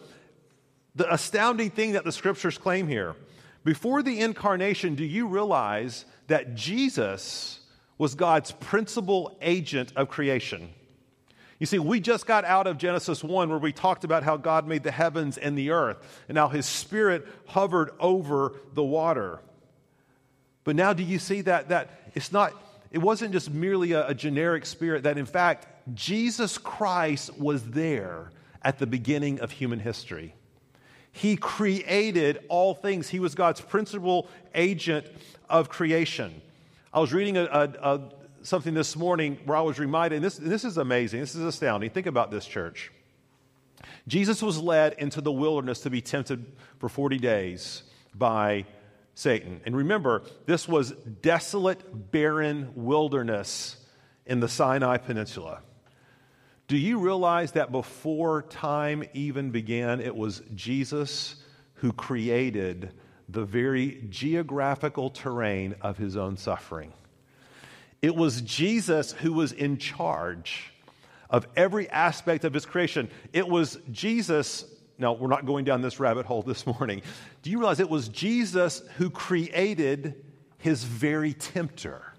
the 0.95 1.12
astounding 1.13 1.69
thing 1.69 1.93
that 1.93 2.03
the 2.03 2.12
scriptures 2.12 2.57
claim 2.57 2.88
here. 2.88 3.15
Before 3.63 4.01
the 4.01 4.19
incarnation, 4.19 4.95
do 4.95 5.05
you 5.05 5.27
realize 5.27 6.05
that 6.27 6.55
Jesus 6.55 7.62
was 8.01 8.15
God's 8.15 8.51
principal 8.53 9.38
agent 9.43 9.93
of 9.95 10.10
creation. 10.10 10.69
You 11.60 11.67
see, 11.67 11.77
we 11.77 12.00
just 12.00 12.25
got 12.25 12.45
out 12.45 12.65
of 12.65 12.79
Genesis 12.79 13.24
1 13.24 13.50
where 13.50 13.60
we 13.60 13.71
talked 13.71 14.03
about 14.03 14.24
how 14.24 14.38
God 14.38 14.67
made 14.67 14.81
the 14.81 14.89
heavens 14.89 15.38
and 15.38 15.55
the 15.55 15.69
earth 15.69 15.98
and 16.27 16.36
how 16.36 16.48
his 16.48 16.65
spirit 16.65 17.27
hovered 17.45 17.91
over 18.00 18.55
the 18.74 18.81
water. 18.81 19.39
But 20.63 20.75
now 20.75 20.93
do 20.93 21.03
you 21.03 21.19
see 21.19 21.41
that 21.41 21.69
that 21.69 21.91
it's 22.15 22.31
not 22.31 22.53
it 22.89 22.98
wasn't 22.98 23.33
just 23.33 23.51
merely 23.51 23.91
a, 23.91 24.07
a 24.07 24.15
generic 24.15 24.65
spirit 24.65 25.03
that 25.03 25.19
in 25.19 25.27
fact 25.27 25.67
Jesus 25.93 26.57
Christ 26.57 27.38
was 27.38 27.62
there 27.69 28.31
at 28.63 28.79
the 28.79 28.88
beginning 28.88 29.41
of 29.41 29.51
human 29.51 29.79
history. 29.79 30.33
He 31.12 31.36
created 31.36 32.44
all 32.48 32.74
things. 32.74 33.10
He 33.10 33.20
was 33.20 33.36
God's 33.36 33.62
principal 33.62 34.27
agent 34.56 35.08
of 35.50 35.70
creation. 35.70 36.41
I 36.94 37.00
was 37.00 37.13
reading 37.13 37.38
a, 37.38 37.44
a, 37.44 37.70
a, 37.82 38.01
something 38.44 38.74
this 38.74 38.96
morning 38.96 39.38
where 39.46 39.58
I 39.58 39.62
was 39.62 39.80
reminded, 39.80 40.18
and 40.18 40.25
this, 40.25 40.38
this 40.38 40.65
is 40.65 40.77
amazing, 40.77 41.20
this 41.20 41.36
is 41.36 41.44
astounding. 41.44 41.89
Think 41.89 42.08
about 42.08 42.32
this, 42.32 42.46
church. 42.46 42.91
Jesus 44.08 44.41
was 44.41 44.60
led 44.60 44.94
into 44.94 45.22
the 45.22 45.32
wilderness 45.32 45.82
to 45.82 45.89
be 45.89 46.01
tempted 46.01 46.46
for 46.80 46.89
40 46.89 47.18
days 47.18 47.84
by 48.15 48.65
Satan. 49.15 49.62
And 49.65 49.75
remember, 49.75 50.24
this 50.46 50.68
was 50.68 50.91
desolate, 50.91 52.12
barren 52.12 52.72
wilderness 52.75 53.77
in 54.25 54.39
the 54.39 54.48
Sinai 54.48 54.98
Peninsula. 54.98 55.62
Do 56.72 56.78
you 56.78 57.00
realize 57.00 57.51
that 57.51 57.74
before 57.74 58.44
time 58.44 59.04
even 59.13 59.51
began, 59.51 60.00
it 60.00 60.16
was 60.16 60.42
Jesus 60.56 61.36
who 61.74 61.92
created 61.92 62.94
the 63.28 63.44
very 63.44 64.06
geographical 64.10 65.10
terrain 65.10 65.75
of 65.82 65.98
his 65.98 66.16
own 66.16 66.38
suffering. 66.38 66.94
It 68.01 68.16
was 68.16 68.40
Jesus 68.44 69.12
who 69.12 69.34
was 69.34 69.51
in 69.51 69.80
charge 69.80 70.72
of 71.30 71.46
every 71.58 71.90
aspect 71.90 72.46
of 72.46 72.54
his 72.54 72.66
creation. 72.66 73.10
It 73.34 73.50
was 73.50 73.78
Jesus. 73.92 74.63
Now, 74.98 75.12
we're 75.12 75.28
not 75.28 75.46
going 75.46 75.66
down 75.66 75.82
this 75.82 76.00
rabbit 76.00 76.25
hole 76.25 76.42
this 76.42 76.66
morning. 76.66 77.01
Do 77.42 77.50
you 77.50 77.60
realize 77.60 77.82
it 77.82 77.90
was 77.90 78.08
Jesus 78.08 78.82
who 78.96 79.10
created 79.10 80.24
his 80.58 80.86
very 80.86 81.34
tempter? 81.34 82.11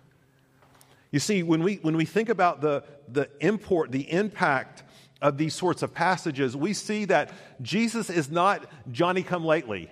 You 1.12 1.20
see, 1.20 1.42
when 1.42 1.62
we, 1.62 1.76
when 1.76 1.96
we 1.96 2.06
think 2.06 2.30
about 2.30 2.60
the, 2.60 2.82
the 3.06 3.28
import, 3.40 3.92
the 3.92 4.10
impact 4.10 4.82
of 5.20 5.36
these 5.36 5.54
sorts 5.54 5.82
of 5.82 5.94
passages, 5.94 6.56
we 6.56 6.72
see 6.72 7.04
that 7.04 7.30
Jesus 7.60 8.10
is 8.10 8.30
not 8.30 8.66
Johnny 8.90 9.22
come 9.22 9.44
lately. 9.44 9.90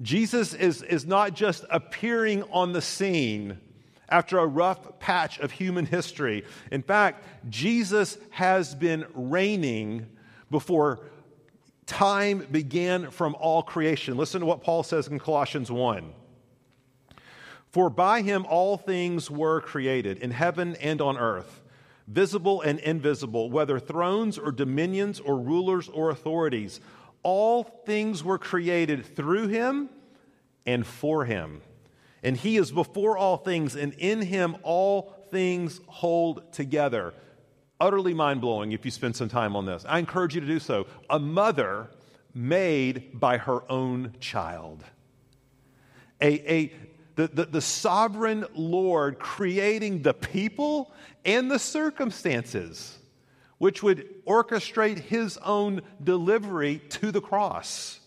Jesus 0.00 0.54
is, 0.54 0.82
is 0.82 1.04
not 1.04 1.34
just 1.34 1.64
appearing 1.68 2.44
on 2.44 2.72
the 2.72 2.80
scene 2.80 3.58
after 4.08 4.38
a 4.38 4.46
rough 4.46 4.98
patch 5.00 5.38
of 5.40 5.50
human 5.50 5.86
history. 5.86 6.44
In 6.70 6.82
fact, 6.82 7.24
Jesus 7.50 8.16
has 8.30 8.74
been 8.74 9.04
reigning 9.14 10.06
before 10.50 11.00
time 11.86 12.46
began 12.50 13.10
from 13.10 13.34
all 13.38 13.62
creation. 13.62 14.16
Listen 14.16 14.40
to 14.40 14.46
what 14.46 14.62
Paul 14.62 14.82
says 14.82 15.08
in 15.08 15.18
Colossians 15.18 15.70
1. 15.70 16.12
For 17.74 17.90
by 17.90 18.22
him 18.22 18.46
all 18.48 18.76
things 18.76 19.28
were 19.28 19.60
created, 19.60 20.18
in 20.18 20.30
heaven 20.30 20.76
and 20.76 21.00
on 21.00 21.18
earth, 21.18 21.60
visible 22.06 22.60
and 22.60 22.78
invisible, 22.78 23.50
whether 23.50 23.80
thrones 23.80 24.38
or 24.38 24.52
dominions 24.52 25.18
or 25.18 25.36
rulers 25.36 25.88
or 25.88 26.08
authorities. 26.08 26.78
All 27.24 27.64
things 27.64 28.22
were 28.22 28.38
created 28.38 29.04
through 29.16 29.48
him 29.48 29.88
and 30.64 30.86
for 30.86 31.24
him. 31.24 31.62
And 32.22 32.36
he 32.36 32.58
is 32.58 32.70
before 32.70 33.18
all 33.18 33.38
things, 33.38 33.74
and 33.74 33.92
in 33.94 34.22
him 34.22 34.56
all 34.62 35.12
things 35.32 35.80
hold 35.88 36.52
together. 36.52 37.12
Utterly 37.80 38.14
mind 38.14 38.40
blowing 38.40 38.70
if 38.70 38.84
you 38.84 38.92
spend 38.92 39.16
some 39.16 39.28
time 39.28 39.56
on 39.56 39.66
this. 39.66 39.84
I 39.88 39.98
encourage 39.98 40.36
you 40.36 40.40
to 40.40 40.46
do 40.46 40.60
so. 40.60 40.86
A 41.10 41.18
mother 41.18 41.90
made 42.32 43.18
by 43.18 43.36
her 43.38 43.68
own 43.68 44.12
child. 44.20 44.84
A, 46.20 46.52
a, 46.52 46.72
the, 47.16 47.28
the, 47.28 47.44
the 47.44 47.60
sovereign 47.60 48.44
Lord 48.54 49.18
creating 49.18 50.02
the 50.02 50.14
people 50.14 50.92
and 51.24 51.50
the 51.50 51.58
circumstances 51.58 52.98
which 53.58 53.82
would 53.82 54.06
orchestrate 54.26 54.98
his 54.98 55.38
own 55.38 55.82
delivery 56.02 56.82
to 56.90 57.12
the 57.12 57.20
cross. 57.20 58.00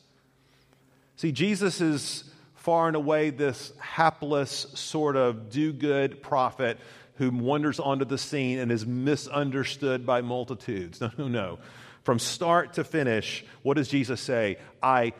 See, 1.15 1.31
Jesus 1.31 1.81
is 1.81 2.25
far 2.55 2.87
and 2.87 2.95
away 2.95 3.29
this 3.29 3.71
hapless, 3.79 4.67
sort 4.75 5.15
of 5.15 5.49
do 5.49 5.71
good 5.71 6.21
prophet 6.21 6.77
who 7.15 7.31
wanders 7.31 7.79
onto 7.79 8.05
the 8.05 8.17
scene 8.17 8.59
and 8.59 8.71
is 8.71 8.85
misunderstood 8.85 10.05
by 10.05 10.21
multitudes. 10.21 11.01
No, 11.01 11.11
no, 11.17 11.27
no. 11.27 11.59
From 12.03 12.19
start 12.19 12.73
to 12.73 12.83
finish, 12.83 13.43
what 13.63 13.75
does 13.77 13.87
Jesus 13.87 14.21
say? 14.21 14.57
I 14.81 15.13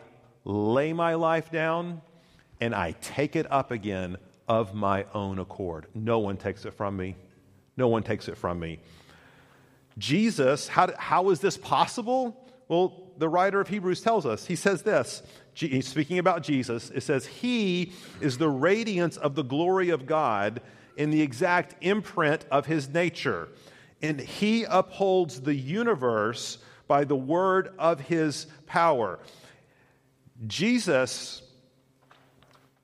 lay 0.45 0.93
my 0.93 1.15
life 1.15 1.51
down 1.51 2.01
and 2.59 2.73
I 2.73 2.93
take 3.01 3.35
it 3.35 3.49
up 3.51 3.71
again 3.71 4.17
of 4.47 4.73
my 4.73 5.05
own 5.13 5.39
accord. 5.39 5.87
No 5.93 6.19
one 6.19 6.37
takes 6.37 6.65
it 6.65 6.73
from 6.73 6.97
me. 6.97 7.15
No 7.75 7.87
one 7.87 8.03
takes 8.03 8.27
it 8.27 8.37
from 8.37 8.59
me. 8.59 8.79
Jesus, 9.97 10.67
how, 10.67 10.91
how 10.97 11.29
is 11.29 11.39
this 11.39 11.57
possible? 11.57 12.35
Well, 12.67 13.11
the 13.17 13.29
writer 13.29 13.59
of 13.59 13.67
Hebrews 13.67 14.01
tells 14.01 14.25
us. 14.25 14.45
He 14.45 14.55
says 14.55 14.83
this, 14.83 15.23
he's 15.53 15.87
speaking 15.87 16.19
about 16.19 16.43
Jesus, 16.43 16.91
it 16.91 17.01
says, 17.01 17.25
He 17.25 17.93
is 18.21 18.37
the 18.37 18.49
radiance 18.49 19.17
of 19.17 19.35
the 19.35 19.43
glory 19.43 19.89
of 19.89 20.05
God 20.05 20.61
in 20.97 21.09
the 21.11 21.21
exact 21.21 21.75
imprint 21.81 22.45
of 22.51 22.65
his 22.65 22.89
nature. 22.89 23.49
And 24.01 24.19
he 24.19 24.63
upholds 24.63 25.41
the 25.41 25.55
universe 25.55 26.59
by 26.87 27.03
the 27.03 27.15
word 27.15 27.69
of 27.79 27.99
his 28.01 28.47
power. 28.65 29.19
Jesus, 30.45 31.41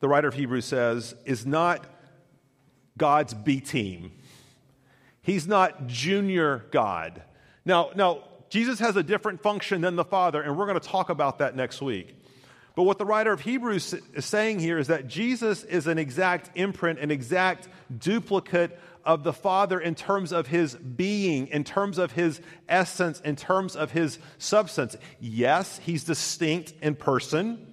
the 0.03 0.09
writer 0.09 0.27
of 0.27 0.33
Hebrews 0.33 0.65
says, 0.65 1.15
is 1.23 1.45
not 1.45 1.85
God's 2.97 3.33
B 3.33 3.61
team. 3.61 4.11
He's 5.21 5.47
not 5.47 5.87
junior 5.87 6.65
God. 6.71 7.21
Now, 7.63 7.91
now, 7.95 8.25
Jesus 8.49 8.79
has 8.79 8.97
a 8.97 9.01
different 9.01 9.41
function 9.41 9.79
than 9.79 9.95
the 9.95 10.03
Father, 10.03 10.41
and 10.41 10.57
we're 10.57 10.65
going 10.65 10.77
to 10.77 10.85
talk 10.85 11.09
about 11.09 11.39
that 11.39 11.55
next 11.55 11.81
week. 11.81 12.17
But 12.75 12.83
what 12.83 12.97
the 12.97 13.05
writer 13.05 13.31
of 13.31 13.39
Hebrews 13.39 13.95
is 14.13 14.25
saying 14.25 14.59
here 14.59 14.77
is 14.77 14.87
that 14.87 15.07
Jesus 15.07 15.63
is 15.63 15.87
an 15.87 15.97
exact 15.97 16.49
imprint, 16.55 16.99
an 16.99 17.09
exact 17.09 17.69
duplicate 17.97 18.77
of 19.05 19.23
the 19.23 19.31
Father 19.31 19.79
in 19.79 19.95
terms 19.95 20.33
of 20.33 20.47
his 20.47 20.75
being, 20.75 21.47
in 21.47 21.63
terms 21.63 21.97
of 21.97 22.11
his 22.11 22.41
essence, 22.67 23.21
in 23.21 23.37
terms 23.37 23.77
of 23.77 23.91
his 23.91 24.19
substance. 24.37 24.97
Yes, 25.21 25.79
he's 25.81 26.03
distinct 26.03 26.73
in 26.81 26.95
person. 26.95 27.72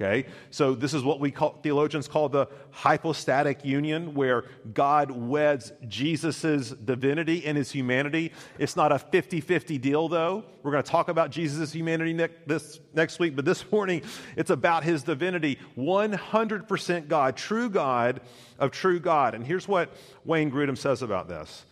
Okay, 0.00 0.28
so 0.52 0.76
this 0.76 0.94
is 0.94 1.02
what 1.02 1.18
we 1.18 1.32
call, 1.32 1.58
theologians 1.60 2.06
call 2.06 2.28
the 2.28 2.46
hypostatic 2.70 3.64
union, 3.64 4.14
where 4.14 4.44
God 4.72 5.10
weds 5.10 5.72
Jesus' 5.88 6.70
divinity 6.70 7.44
and 7.44 7.58
his 7.58 7.72
humanity. 7.72 8.32
It's 8.60 8.76
not 8.76 8.92
a 8.92 9.00
50 9.00 9.40
50 9.40 9.76
deal, 9.78 10.08
though. 10.08 10.44
We're 10.62 10.70
going 10.70 10.84
to 10.84 10.88
talk 10.88 11.08
about 11.08 11.32
Jesus' 11.32 11.72
humanity 11.72 12.12
ne- 12.12 12.28
this, 12.46 12.78
next 12.94 13.18
week, 13.18 13.34
but 13.34 13.44
this 13.44 13.68
morning 13.72 14.02
it's 14.36 14.50
about 14.50 14.84
his 14.84 15.02
divinity 15.02 15.58
100% 15.76 17.08
God, 17.08 17.36
true 17.36 17.68
God 17.68 18.20
of 18.60 18.70
true 18.70 19.00
God. 19.00 19.34
And 19.34 19.44
here's 19.44 19.66
what 19.66 19.92
Wayne 20.24 20.52
Grudem 20.52 20.78
says 20.78 21.02
about 21.02 21.28
this 21.28 21.66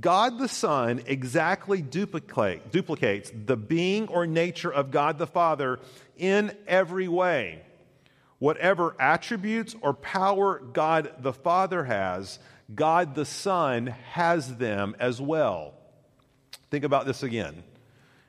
God 0.00 0.38
the 0.38 0.48
Son 0.48 1.00
exactly 1.06 1.80
duplicate, 1.80 2.72
duplicates 2.72 3.30
the 3.46 3.56
being 3.56 4.08
or 4.08 4.26
nature 4.26 4.72
of 4.72 4.90
God 4.90 5.16
the 5.16 5.28
Father 5.28 5.78
in 6.16 6.56
every 6.66 7.06
way. 7.06 7.62
Whatever 8.38 8.94
attributes 9.00 9.74
or 9.80 9.92
power 9.94 10.60
God 10.60 11.12
the 11.20 11.32
Father 11.32 11.84
has, 11.84 12.38
God 12.74 13.14
the 13.14 13.24
Son 13.24 13.86
has 13.86 14.56
them 14.56 14.94
as 15.00 15.20
well. 15.20 15.74
Think 16.70 16.84
about 16.84 17.06
this 17.06 17.22
again. 17.22 17.64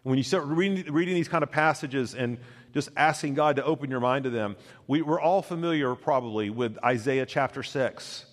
When 0.03 0.17
you 0.17 0.23
start 0.23 0.45
reading, 0.45 0.91
reading 0.91 1.13
these 1.13 1.27
kind 1.27 1.43
of 1.43 1.51
passages 1.51 2.15
and 2.15 2.37
just 2.73 2.89
asking 2.95 3.33
God 3.33 3.57
to 3.57 3.63
open 3.63 3.91
your 3.91 3.99
mind 3.99 4.23
to 4.23 4.29
them, 4.29 4.55
we, 4.87 5.01
we're 5.01 5.19
all 5.19 5.41
familiar 5.41 5.93
probably 5.93 6.49
with 6.49 6.77
Isaiah 6.83 7.25
chapter 7.25 7.61
6, 7.61 8.25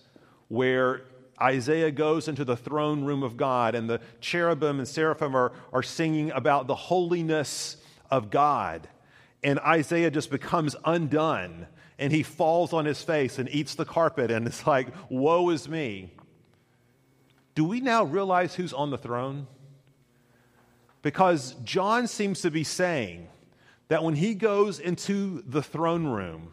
where 0.48 1.02
Isaiah 1.40 1.90
goes 1.90 2.28
into 2.28 2.44
the 2.44 2.56
throne 2.56 3.04
room 3.04 3.22
of 3.22 3.36
God, 3.36 3.74
and 3.74 3.90
the 3.90 4.00
cherubim 4.20 4.78
and 4.78 4.88
seraphim 4.88 5.34
are, 5.34 5.52
are 5.72 5.82
singing 5.82 6.30
about 6.30 6.66
the 6.66 6.74
holiness 6.74 7.76
of 8.10 8.30
God 8.30 8.88
and 9.46 9.60
Isaiah 9.60 10.10
just 10.10 10.28
becomes 10.28 10.74
undone 10.84 11.68
and 12.00 12.12
he 12.12 12.24
falls 12.24 12.72
on 12.72 12.84
his 12.84 13.00
face 13.02 13.38
and 13.38 13.48
eats 13.48 13.76
the 13.76 13.84
carpet 13.84 14.32
and 14.32 14.44
it's 14.44 14.66
like, 14.66 14.88
woe 15.08 15.50
is 15.50 15.68
me. 15.68 16.12
Do 17.54 17.64
we 17.64 17.80
now 17.80 18.02
realize 18.02 18.56
who's 18.56 18.72
on 18.72 18.90
the 18.90 18.98
throne? 18.98 19.46
Because 21.00 21.54
John 21.62 22.08
seems 22.08 22.40
to 22.40 22.50
be 22.50 22.64
saying 22.64 23.28
that 23.86 24.02
when 24.02 24.16
he 24.16 24.34
goes 24.34 24.80
into 24.80 25.44
the 25.46 25.62
throne 25.62 26.08
room, 26.08 26.52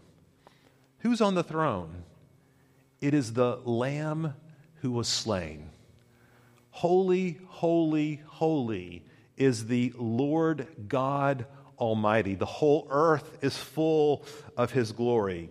who's 1.00 1.20
on 1.20 1.34
the 1.34 1.44
throne? 1.44 2.04
It 3.02 3.16
is 3.16 3.34
the 3.34 3.56
Lamb 3.66 4.36
who 4.82 4.92
was 4.92 5.08
slain. 5.08 5.72
Holy, 6.70 7.40
holy, 7.48 8.22
holy 8.28 9.04
is 9.36 9.66
the 9.66 9.92
Lord 9.98 10.68
God 10.88 11.48
Almighty. 11.78 12.36
The 12.36 12.46
whole 12.46 12.88
earth 12.90 13.38
is 13.42 13.58
full 13.58 14.26
of 14.58 14.72
His 14.72 14.92
glory. 14.92 15.50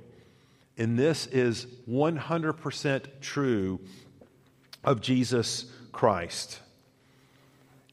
And 0.76 0.98
this 0.98 1.26
is 1.26 1.66
100% 1.88 3.06
true 3.20 3.80
of 4.84 5.00
Jesus 5.00 5.66
Christ. 5.92 6.60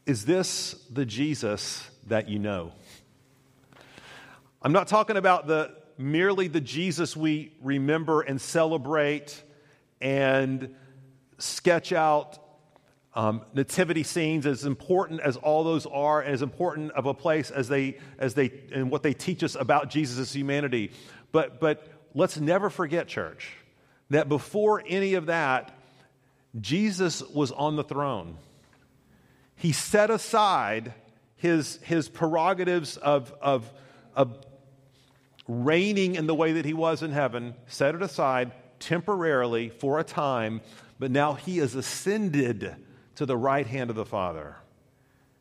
Is 0.06 0.24
this 0.24 0.74
the 0.90 1.04
Jesus 1.04 1.88
that 2.08 2.28
you 2.28 2.38
know? 2.38 2.72
I'm 4.62 4.72
not 4.72 4.88
talking 4.88 5.16
about 5.16 5.46
the 5.46 5.76
merely 5.96 6.48
the 6.48 6.60
Jesus 6.60 7.16
we 7.16 7.52
remember 7.62 8.22
and 8.22 8.40
celebrate 8.40 9.42
and 10.00 10.74
sketch 11.38 11.92
out 11.92 12.38
um, 13.14 13.42
nativity 13.54 14.02
scenes, 14.04 14.46
as 14.46 14.64
important 14.64 15.20
as 15.20 15.36
all 15.36 15.64
those 15.64 15.84
are, 15.86 16.20
and 16.20 16.32
as 16.32 16.42
important 16.42 16.92
of 16.92 17.06
a 17.06 17.14
place 17.14 17.50
as 17.50 17.68
they, 17.68 17.98
as 18.18 18.34
they, 18.34 18.52
and 18.72 18.90
what 18.90 19.02
they 19.02 19.14
teach 19.14 19.42
us 19.42 19.56
about 19.56 19.90
Jesus' 19.90 20.32
humanity. 20.32 20.92
But, 21.32 21.60
but 21.60 21.86
let's 22.14 22.38
never 22.38 22.70
forget, 22.70 23.08
church, 23.08 23.52
that 24.10 24.28
before 24.28 24.82
any 24.86 25.14
of 25.14 25.26
that, 25.26 25.76
Jesus 26.60 27.22
was 27.22 27.50
on 27.52 27.76
the 27.76 27.84
throne. 27.84 28.36
He 29.56 29.72
set 29.72 30.10
aside 30.10 30.94
his, 31.36 31.78
his 31.82 32.08
prerogatives 32.08 32.96
of, 32.96 33.32
of, 33.40 33.70
of 34.14 34.38
reigning 35.48 36.14
in 36.14 36.26
the 36.26 36.34
way 36.34 36.52
that 36.52 36.64
he 36.64 36.74
was 36.74 37.02
in 37.02 37.10
heaven, 37.10 37.54
set 37.66 37.94
it 37.94 38.02
aside 38.02 38.52
temporarily 38.78 39.68
for 39.68 39.98
a 39.98 40.04
time, 40.04 40.60
but 40.98 41.10
now 41.10 41.34
he 41.34 41.58
is 41.58 41.74
ascended 41.74 42.76
to 43.20 43.26
the 43.26 43.36
right 43.36 43.66
hand 43.66 43.90
of 43.90 43.96
the 43.96 44.06
Father. 44.06 44.56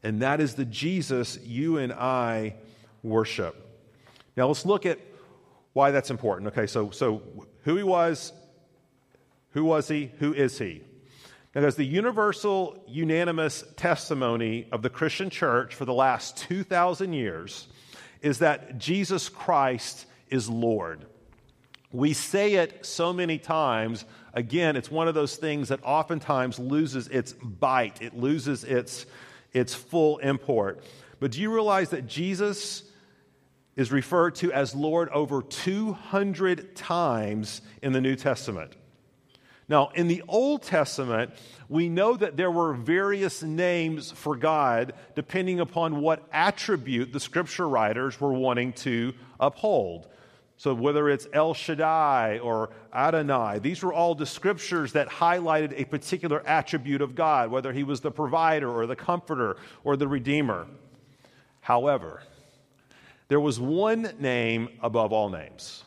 And 0.04 0.22
that 0.22 0.42
is 0.42 0.56
the 0.56 0.66
Jesus 0.66 1.40
you 1.46 1.78
and 1.78 1.94
I 1.94 2.56
worship. 3.04 3.56
Now 4.36 4.48
let's 4.48 4.66
look 4.66 4.86
at 4.86 5.00
why 5.72 5.92
that's 5.92 6.12
important. 6.12 6.50
Okay, 6.50 6.68
so, 6.68 6.90
so 6.90 7.22
who 7.64 7.78
he 7.78 7.84
was, 7.84 8.34
who 9.52 9.64
was 9.64 9.88
he, 9.88 10.12
who 10.20 10.34
is 10.34 10.60
he? 10.60 10.84
Now, 11.56 11.62
there's 11.62 11.78
the 11.78 11.86
universal, 11.86 12.84
unanimous 12.86 13.64
testimony 13.78 14.68
of 14.74 14.82
the 14.82 14.90
Christian 14.90 15.30
church 15.30 15.74
for 15.74 15.86
the 15.86 15.94
last 15.94 16.36
2,000 16.36 17.14
years 17.14 17.70
is 18.22 18.40
that 18.40 18.78
Jesus 18.78 19.30
Christ 19.30 20.06
is 20.28 20.50
Lord. 20.50 21.06
We 21.94 22.12
say 22.12 22.56
it 22.56 22.86
so 22.86 23.14
many 23.14 23.38
times 23.38 24.04
again, 24.34 24.76
it's 24.76 24.92
one 24.92 25.08
of 25.08 25.16
those 25.16 25.36
things 25.36 25.70
that 25.70 25.80
oftentimes 25.84 26.60
loses 26.60 27.08
its 27.08 27.34
bite, 27.34 28.02
it 28.02 28.16
loses 28.16 28.64
its, 28.64 29.06
its 29.54 29.74
full 29.74 30.18
import. 30.20 30.84
But 31.20 31.32
do 31.32 31.42
you 31.42 31.54
realize 31.54 31.90
that 31.90 32.08
Jesus 32.08 32.84
is 33.76 33.92
referred 33.92 34.36
to 34.36 34.52
as 34.52 34.76
Lord 34.76 35.10
over 35.10 35.42
200 35.42 36.76
times 36.76 37.62
in 37.82 37.94
the 37.94 38.02
New 38.02 38.16
Testament? 38.16 38.74
Now, 39.70 39.92
in 39.94 40.08
the 40.08 40.24
Old 40.28 40.64
Testament, 40.64 41.32
we 41.70 41.90
know 41.90 42.18
that 42.18 42.36
there 42.36 42.50
were 42.50 42.74
various 42.74 43.44
names 43.44 44.12
for 44.12 44.36
God 44.36 44.94
depending 45.16 45.60
upon 45.60 46.02
what 46.02 46.28
attribute 46.34 47.14
the 47.14 47.20
scripture 47.20 47.70
writers 47.70 48.20
were 48.20 48.34
wanting 48.34 48.74
to 48.74 49.14
uphold. 49.40 50.08
So, 50.60 50.74
whether 50.74 51.08
it's 51.08 51.26
El 51.32 51.54
Shaddai 51.54 52.40
or 52.40 52.72
Adonai, 52.94 53.60
these 53.60 53.82
were 53.82 53.94
all 53.94 54.14
descriptors 54.14 54.92
that 54.92 55.08
highlighted 55.08 55.74
a 55.80 55.86
particular 55.86 56.46
attribute 56.46 57.02
of 57.02 57.16
God, 57.16 57.50
whether 57.50 57.72
he 57.72 57.86
was 57.86 58.02
the 58.02 58.12
provider 58.12 58.70
or 58.70 58.86
the 58.86 58.96
comforter 58.98 59.56
or 59.86 59.96
the 59.96 60.06
redeemer. 60.06 60.68
However, 61.62 62.24
there 63.30 63.40
was 63.40 63.58
one 63.58 64.12
name 64.20 64.68
above 64.82 65.14
all 65.14 65.30
names. 65.30 65.86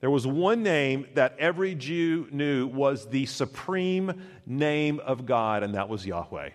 There 0.00 0.10
was 0.10 0.26
one 0.26 0.64
name 0.64 1.06
that 1.14 1.36
every 1.38 1.76
Jew 1.76 2.26
knew 2.32 2.66
was 2.66 3.06
the 3.06 3.26
supreme 3.26 4.12
name 4.44 4.98
of 4.98 5.24
God, 5.24 5.62
and 5.62 5.76
that 5.76 5.88
was 5.88 6.04
Yahweh. 6.04 6.50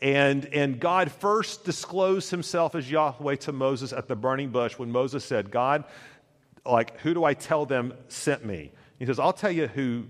And, 0.00 0.46
and 0.46 0.80
God 0.80 1.10
first 1.10 1.64
disclosed 1.64 2.30
himself 2.30 2.74
as 2.74 2.90
Yahweh 2.90 3.36
to 3.36 3.52
Moses 3.52 3.92
at 3.92 4.08
the 4.08 4.16
burning 4.16 4.50
bush 4.50 4.78
when 4.78 4.90
Moses 4.90 5.24
said, 5.24 5.50
God, 5.50 5.84
like, 6.66 6.98
who 7.00 7.14
do 7.14 7.24
I 7.24 7.34
tell 7.34 7.66
them 7.66 7.94
sent 8.08 8.44
me? 8.44 8.72
He 8.98 9.06
says, 9.06 9.18
I'll 9.18 9.32
tell 9.32 9.50
you 9.50 9.66
who 9.66 10.04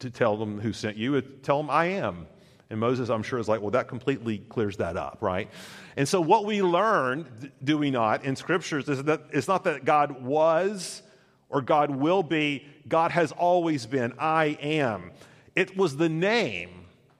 to 0.00 0.10
tell 0.10 0.36
them 0.36 0.60
who 0.60 0.72
sent 0.72 0.96
you. 0.96 1.16
Uh, 1.16 1.22
tell 1.42 1.58
them 1.58 1.70
I 1.70 1.86
am. 1.86 2.26
And 2.70 2.78
Moses, 2.78 3.08
I'm 3.08 3.22
sure, 3.22 3.38
is 3.38 3.48
like, 3.48 3.60
well, 3.60 3.70
that 3.70 3.88
completely 3.88 4.38
clears 4.38 4.76
that 4.76 4.96
up, 4.96 5.18
right? 5.20 5.48
And 5.96 6.06
so, 6.06 6.20
what 6.20 6.44
we 6.44 6.62
learn, 6.62 7.50
do 7.64 7.78
we 7.78 7.90
not, 7.90 8.24
in 8.24 8.36
scriptures 8.36 8.88
is 8.88 9.02
that 9.04 9.22
it's 9.32 9.48
not 9.48 9.64
that 9.64 9.84
God 9.84 10.22
was 10.22 11.02
or 11.48 11.62
God 11.62 11.90
will 11.90 12.22
be, 12.22 12.66
God 12.86 13.10
has 13.10 13.32
always 13.32 13.86
been, 13.86 14.12
I 14.18 14.58
am. 14.60 15.12
It 15.56 15.76
was 15.76 15.96
the 15.96 16.10
name 16.10 16.77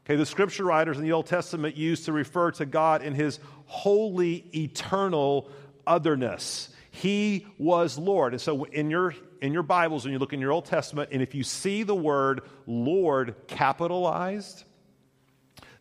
Okay, 0.09 0.17
the 0.17 0.25
scripture 0.25 0.65
writers 0.65 0.97
in 0.97 1.03
the 1.03 1.13
Old 1.13 1.27
Testament 1.27 1.77
used 1.77 2.07
to 2.07 2.13
refer 2.13 2.51
to 2.53 2.65
God 2.65 3.03
in 3.03 3.13
his 3.13 3.39
holy, 3.67 4.43
eternal 4.55 5.51
otherness. 5.87 6.71
He 6.91 7.47
was 7.59 7.99
Lord. 7.99 8.33
And 8.33 8.41
so 8.41 8.65
in 8.65 8.89
your 8.89 9.15
in 9.43 9.53
your 9.53 9.63
Bibles, 9.63 10.05
when 10.05 10.15
you 10.15 10.19
look 10.19 10.33
in 10.33 10.41
your 10.41 10.51
Old 10.51 10.65
Testament, 10.65 11.11
and 11.13 11.21
if 11.21 11.35
you 11.35 11.45
see 11.45 11.83
the 11.83 11.95
word 11.95 12.41
Lord 12.67 13.35
capitalized, 13.49 14.65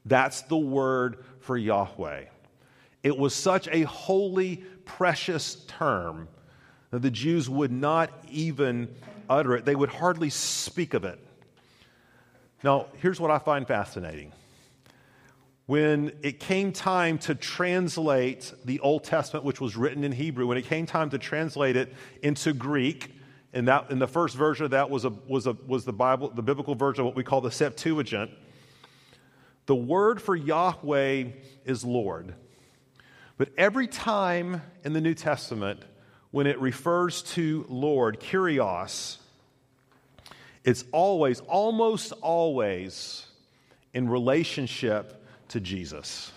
that's 0.06 0.42
the 0.42 0.58
word 0.58 1.24
for 1.40 1.56
Yahweh. 1.56 2.26
It 3.04 3.18
was 3.18 3.34
such 3.34 3.70
a 3.70 3.84
holy, 3.84 4.58
precious 4.84 5.56
term 5.68 6.28
that 6.92 7.02
the 7.02 7.12
Jews 7.12 7.50
would 7.50 7.72
not 7.72 8.12
even 8.30 8.94
utter 9.30 9.56
it. 9.56 9.64
They 9.64 9.76
would 9.76 9.90
hardly 9.90 10.30
speak 10.30 10.94
of 10.94 11.06
it. 11.06 11.18
Now, 12.64 12.88
here's 12.98 13.20
what 13.20 13.30
I 13.30 13.38
find 13.38 13.68
fascinating. 13.68 14.32
When 15.68 16.14
it 16.24 16.40
came 16.40 16.72
time 16.72 17.20
to 17.20 17.36
translate 17.36 18.52
the 18.66 18.80
Old 18.80 19.04
Testament, 19.04 19.46
which 19.46 19.62
was 19.62 19.76
written 19.78 20.04
in 20.04 20.12
Hebrew, 20.12 20.48
when 20.48 20.58
it 20.58 20.66
came 20.66 20.86
time 20.86 21.10
to 21.12 21.18
translate 21.18 21.76
it 21.76 21.94
into 22.24 22.54
Greek, 22.54 23.12
and 23.54 23.68
that 23.68 23.92
in 23.92 24.00
the 24.00 24.08
first 24.08 24.36
version 24.36 24.66
of 24.66 24.72
that 24.72 24.90
was, 24.90 25.06
a, 25.06 25.10
was, 25.28 25.46
a, 25.46 25.54
was 25.68 25.86
the 25.86 25.94
Bible, 25.94 26.30
the 26.30 26.42
biblical 26.42 26.74
version 26.74 27.02
of 27.02 27.06
what 27.06 27.16
we 27.16 27.24
call 27.24 27.42
the 27.42 27.52
Septuagint. 27.52 28.32
The 29.68 29.76
word 29.76 30.22
for 30.22 30.36
Yahweh 30.36 31.26
is 31.66 31.84
Lord. 31.84 32.34
But 33.38 33.50
every 33.58 33.88
time 33.88 34.62
in 34.84 34.94
the 34.94 35.02
New 35.02 35.14
Testament, 35.14 35.82
when 36.32 36.48
it 36.48 36.60
refers 36.60 37.22
to 37.34 37.66
Lord, 37.70 38.20
Kyrios, 38.20 39.18
it's 40.64 40.84
always, 40.92 41.40
almost 41.42 42.12
always, 42.22 43.26
in 43.94 44.10
relationship 44.10 45.24
to 45.50 45.60
Jesus. 45.60 46.32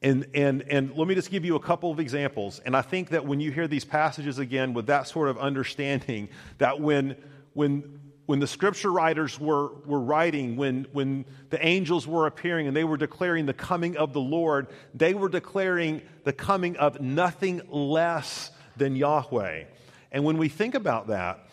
And, 0.00 0.26
and, 0.32 0.62
and 0.68 0.96
let 0.96 1.08
me 1.08 1.14
just 1.14 1.30
give 1.30 1.44
you 1.44 1.56
a 1.56 1.60
couple 1.60 1.90
of 1.90 1.98
examples. 1.98 2.60
And 2.64 2.76
I 2.76 2.82
think 2.82 3.10
that 3.10 3.26
when 3.26 3.40
you 3.40 3.50
hear 3.50 3.66
these 3.66 3.84
passages 3.84 4.38
again 4.38 4.72
with 4.72 4.86
that 4.86 5.08
sort 5.08 5.28
of 5.28 5.38
understanding, 5.38 6.28
that 6.58 6.80
when, 6.80 7.16
when, 7.54 7.98
when 8.26 8.38
the 8.38 8.46
scripture 8.46 8.92
writers 8.92 9.40
were, 9.40 9.72
were 9.86 10.00
writing, 10.00 10.56
when, 10.56 10.86
when 10.92 11.24
the 11.50 11.64
angels 11.66 12.06
were 12.06 12.26
appearing 12.26 12.68
and 12.68 12.76
they 12.76 12.84
were 12.84 12.96
declaring 12.96 13.46
the 13.46 13.52
coming 13.52 13.96
of 13.96 14.12
the 14.12 14.20
Lord, 14.20 14.68
they 14.94 15.14
were 15.14 15.28
declaring 15.28 16.02
the 16.24 16.32
coming 16.32 16.76
of 16.76 17.00
nothing 17.00 17.60
less 17.68 18.52
than 18.76 18.94
Yahweh. 18.94 19.64
And 20.12 20.24
when 20.24 20.38
we 20.38 20.48
think 20.48 20.76
about 20.76 21.08
that, 21.08 21.47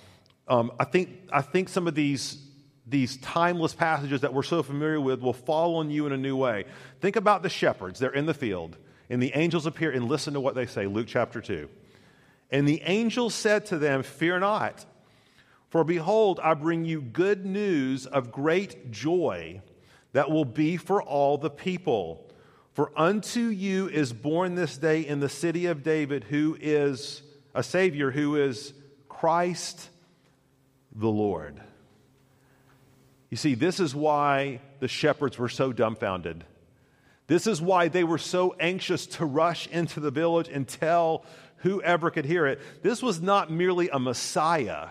um, 0.47 0.71
I, 0.79 0.85
think, 0.85 1.09
I 1.31 1.41
think 1.41 1.69
some 1.69 1.87
of 1.87 1.95
these, 1.95 2.37
these 2.85 3.17
timeless 3.17 3.73
passages 3.73 4.21
that 4.21 4.33
we're 4.33 4.43
so 4.43 4.61
familiar 4.61 5.01
with 5.01 5.21
will 5.21 5.33
fall 5.33 5.77
on 5.77 5.89
you 5.89 6.05
in 6.05 6.11
a 6.11 6.17
new 6.17 6.35
way. 6.35 6.65
Think 7.01 7.15
about 7.15 7.43
the 7.43 7.49
shepherds. 7.49 7.99
They're 7.99 8.13
in 8.13 8.25
the 8.25 8.33
field, 8.33 8.77
and 9.09 9.21
the 9.21 9.31
angels 9.35 9.65
appear, 9.65 9.91
and 9.91 10.07
listen 10.07 10.33
to 10.33 10.39
what 10.39 10.55
they 10.55 10.65
say 10.65 10.85
Luke 10.87 11.07
chapter 11.07 11.41
2. 11.41 11.67
And 12.51 12.67
the 12.67 12.81
angel 12.83 13.29
said 13.29 13.65
to 13.67 13.77
them, 13.77 14.03
Fear 14.03 14.39
not, 14.39 14.85
for 15.69 15.83
behold, 15.83 16.39
I 16.41 16.53
bring 16.53 16.85
you 16.85 17.01
good 17.01 17.45
news 17.45 18.05
of 18.05 18.31
great 18.31 18.91
joy 18.91 19.61
that 20.13 20.31
will 20.31 20.45
be 20.45 20.77
for 20.77 21.01
all 21.01 21.37
the 21.37 21.49
people. 21.49 22.31
For 22.73 22.91
unto 22.95 23.41
you 23.41 23.89
is 23.89 24.13
born 24.13 24.55
this 24.55 24.77
day 24.77 25.01
in 25.01 25.19
the 25.19 25.29
city 25.29 25.65
of 25.65 25.83
David, 25.83 26.23
who 26.25 26.57
is 26.61 27.23
a 27.53 27.63
Savior, 27.63 28.11
who 28.11 28.35
is 28.35 28.73
Christ 29.09 29.89
the 30.95 31.09
Lord. 31.09 31.61
You 33.29 33.37
see, 33.37 33.55
this 33.55 33.79
is 33.79 33.93
why 33.93 34.61
the 34.79 34.87
shepherds 34.87 35.37
were 35.37 35.49
so 35.49 35.73
dumbfounded. 35.73 36.45
This 37.27 37.47
is 37.47 37.61
why 37.61 37.87
they 37.87 38.03
were 38.03 38.17
so 38.17 38.55
anxious 38.59 39.07
to 39.07 39.25
rush 39.25 39.67
into 39.67 39.99
the 39.99 40.11
village 40.11 40.47
and 40.47 40.67
tell 40.67 41.25
whoever 41.57 42.11
could 42.11 42.25
hear 42.25 42.45
it. 42.45 42.61
This 42.83 43.01
was 43.01 43.21
not 43.21 43.51
merely 43.51 43.89
a 43.89 43.99
Messiah. 43.99 44.89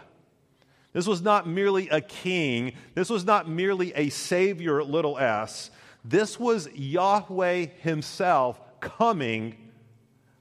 This 0.93 1.07
was 1.07 1.23
not 1.23 1.47
merely 1.47 1.89
a 1.89 2.01
king. 2.01 2.73
This 2.95 3.09
was 3.09 3.25
not 3.25 3.49
merely 3.49 3.93
a 3.95 4.11
savior, 4.11 4.83
little 4.83 5.19
s. 5.19 5.71
This 6.05 6.39
was 6.39 6.69
Yahweh 6.75 7.67
Himself 7.81 8.61
coming, 8.81 9.57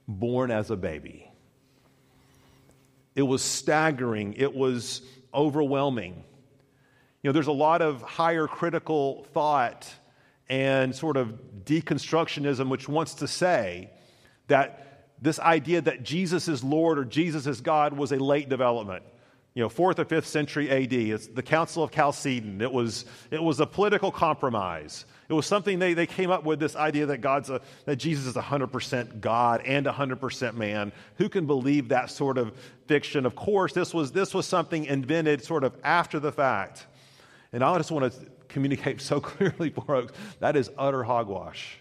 born 0.08 0.52
as 0.52 0.72
a 0.72 0.76
baby. 0.76 1.32
It 3.16 3.22
was 3.22 3.42
staggering. 3.42 4.34
It 4.34 4.54
was 4.54 5.02
overwhelming. 5.34 6.24
You 7.22 7.30
know, 7.30 7.32
there's 7.32 7.48
a 7.48 7.52
lot 7.52 7.82
of 7.82 8.02
higher 8.02 8.48
critical 8.48 9.26
thought 9.34 9.92
and 10.50 10.94
sort 10.96 11.18
of 11.18 11.40
deconstructionism 11.64 12.70
which 12.70 12.90
wants 12.90 13.16
to 13.16 13.28
say 13.28 13.90
that 14.48 15.08
this 15.22 15.40
idea 15.40 15.82
that 15.82 16.04
Jesus 16.04 16.48
is 16.48 16.64
Lord 16.64 17.00
or 17.00 17.06
Jesus 17.06 17.48
is 17.48 17.62
God 17.62 17.94
was 17.94 18.12
a 18.12 18.18
late 18.18 18.50
development. 18.50 19.04
You 19.54 19.62
know, 19.62 19.70
fourth 19.70 20.00
or 20.00 20.06
fifth 20.06 20.26
century 20.26 20.70
AD. 20.70 20.94
It's 20.94 21.28
the 21.28 21.44
Council 21.44 21.84
of 21.84 21.92
Chalcedon. 21.92 22.62
It 22.62 22.72
was, 22.72 23.06
it 23.30 23.42
was 23.42 23.60
a 23.60 23.68
political 23.68 24.12
compromise. 24.12 25.06
It 25.30 25.34
was 25.34 25.46
something 25.46 25.80
they, 25.80 25.94
they 25.94 26.08
came 26.08 26.32
up 26.32 26.44
with 26.44 26.60
this 26.60 26.76
idea 26.76 27.06
that 27.08 27.20
God's 27.20 27.50
a, 27.50 27.62
that 27.86 27.98
Jesus 27.98 28.26
is 28.26 28.36
100% 28.36 29.22
God 29.22 29.62
and 29.66 29.86
100% 29.86 30.56
man. 30.56 30.92
Who 31.18 31.30
can 31.30 31.46
believe 31.46 31.90
that 31.90 32.10
sort 32.10 32.38
of 32.38 32.54
fiction? 32.88 33.26
Of 33.26 33.36
course, 33.36 33.74
this 33.74 33.94
was, 33.94 34.12
this 34.12 34.34
was 34.34 34.48
something 34.48 34.86
invented 34.86 35.44
sort 35.44 35.64
of 35.64 35.76
after 35.84 36.20
the 36.20 36.32
fact. 36.32 36.88
And 37.52 37.64
I 37.64 37.78
just 37.78 37.92
want 37.92 38.12
to 38.12 38.20
communicate 38.48 39.02
so 39.02 39.20
clearly, 39.22 39.70
folks, 39.70 40.14
that 40.40 40.56
is 40.56 40.72
utter 40.78 41.04
hogwash. 41.04 41.78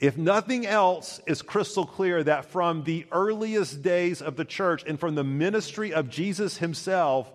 If 0.00 0.16
nothing 0.16 0.66
else 0.66 1.20
is 1.26 1.40
crystal 1.40 1.86
clear 1.86 2.22
that 2.24 2.46
from 2.46 2.84
the 2.84 3.06
earliest 3.12 3.82
days 3.82 4.20
of 4.20 4.36
the 4.36 4.44
church 4.44 4.84
and 4.86 4.98
from 4.98 5.14
the 5.14 5.24
ministry 5.24 5.92
of 5.94 6.10
Jesus 6.10 6.58
himself, 6.58 7.32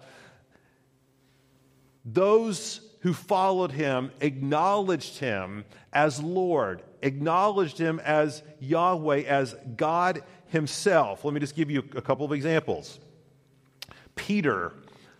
those 2.05 2.81
who 3.01 3.13
followed 3.13 3.71
him 3.71 4.11
acknowledged 4.19 5.19
him 5.19 5.63
as 5.93 6.21
Lord, 6.21 6.83
acknowledged 7.01 7.77
him 7.77 7.99
as 8.03 8.43
Yahweh, 8.59 9.21
as 9.21 9.55
God 9.75 10.21
himself. 10.47 11.23
Let 11.23 11.33
me 11.33 11.39
just 11.39 11.55
give 11.55 11.71
you 11.71 11.83
a 11.95 12.01
couple 12.01 12.25
of 12.25 12.33
examples. 12.33 12.99
Peter, 14.15 14.73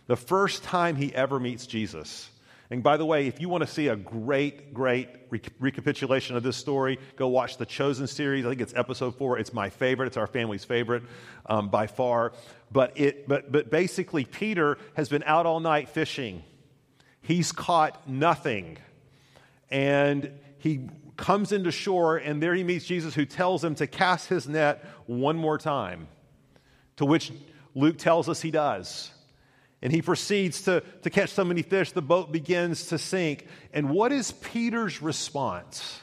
the 0.06 0.16
first 0.16 0.62
time 0.62 0.96
he 0.96 1.14
ever 1.14 1.40
meets 1.40 1.66
Jesus. 1.66 2.28
And 2.70 2.82
by 2.82 2.96
the 2.96 3.04
way, 3.04 3.26
if 3.26 3.40
you 3.40 3.48
want 3.48 3.62
to 3.62 3.66
see 3.66 3.88
a 3.88 3.96
great, 3.96 4.72
great 4.72 5.08
recapitulation 5.58 6.36
of 6.36 6.42
this 6.44 6.56
story, 6.56 6.98
go 7.16 7.26
watch 7.26 7.56
the 7.56 7.66
Chosen 7.66 8.06
series. 8.06 8.46
I 8.46 8.50
think 8.50 8.60
it's 8.60 8.74
episode 8.74 9.16
four. 9.16 9.38
It's 9.38 9.52
my 9.52 9.70
favorite. 9.70 10.06
It's 10.06 10.16
our 10.16 10.28
family's 10.28 10.64
favorite 10.64 11.02
um, 11.46 11.68
by 11.68 11.88
far. 11.88 12.32
But, 12.70 12.98
it, 12.98 13.26
but, 13.26 13.50
but 13.50 13.70
basically, 13.70 14.24
Peter 14.24 14.78
has 14.94 15.08
been 15.08 15.24
out 15.26 15.46
all 15.46 15.58
night 15.58 15.88
fishing 15.88 16.44
He's 17.22 17.52
caught 17.52 18.08
nothing. 18.08 18.78
And 19.70 20.32
he 20.58 20.88
comes 21.16 21.52
into 21.52 21.70
shore, 21.70 22.16
and 22.16 22.42
there 22.42 22.54
he 22.54 22.64
meets 22.64 22.84
Jesus, 22.86 23.14
who 23.14 23.24
tells 23.24 23.62
him 23.62 23.74
to 23.76 23.86
cast 23.86 24.28
his 24.28 24.48
net 24.48 24.84
one 25.06 25.36
more 25.36 25.58
time, 25.58 26.08
to 26.96 27.04
which 27.04 27.32
Luke 27.74 27.98
tells 27.98 28.28
us 28.28 28.40
he 28.40 28.50
does. 28.50 29.12
And 29.82 29.92
he 29.92 30.02
proceeds 30.02 30.62
to, 30.62 30.82
to 31.02 31.10
catch 31.10 31.30
so 31.30 31.44
many 31.44 31.62
fish, 31.62 31.92
the 31.92 32.02
boat 32.02 32.30
begins 32.30 32.86
to 32.86 32.98
sink. 32.98 33.46
And 33.72 33.90
what 33.90 34.12
is 34.12 34.32
Peter's 34.32 35.00
response? 35.00 36.00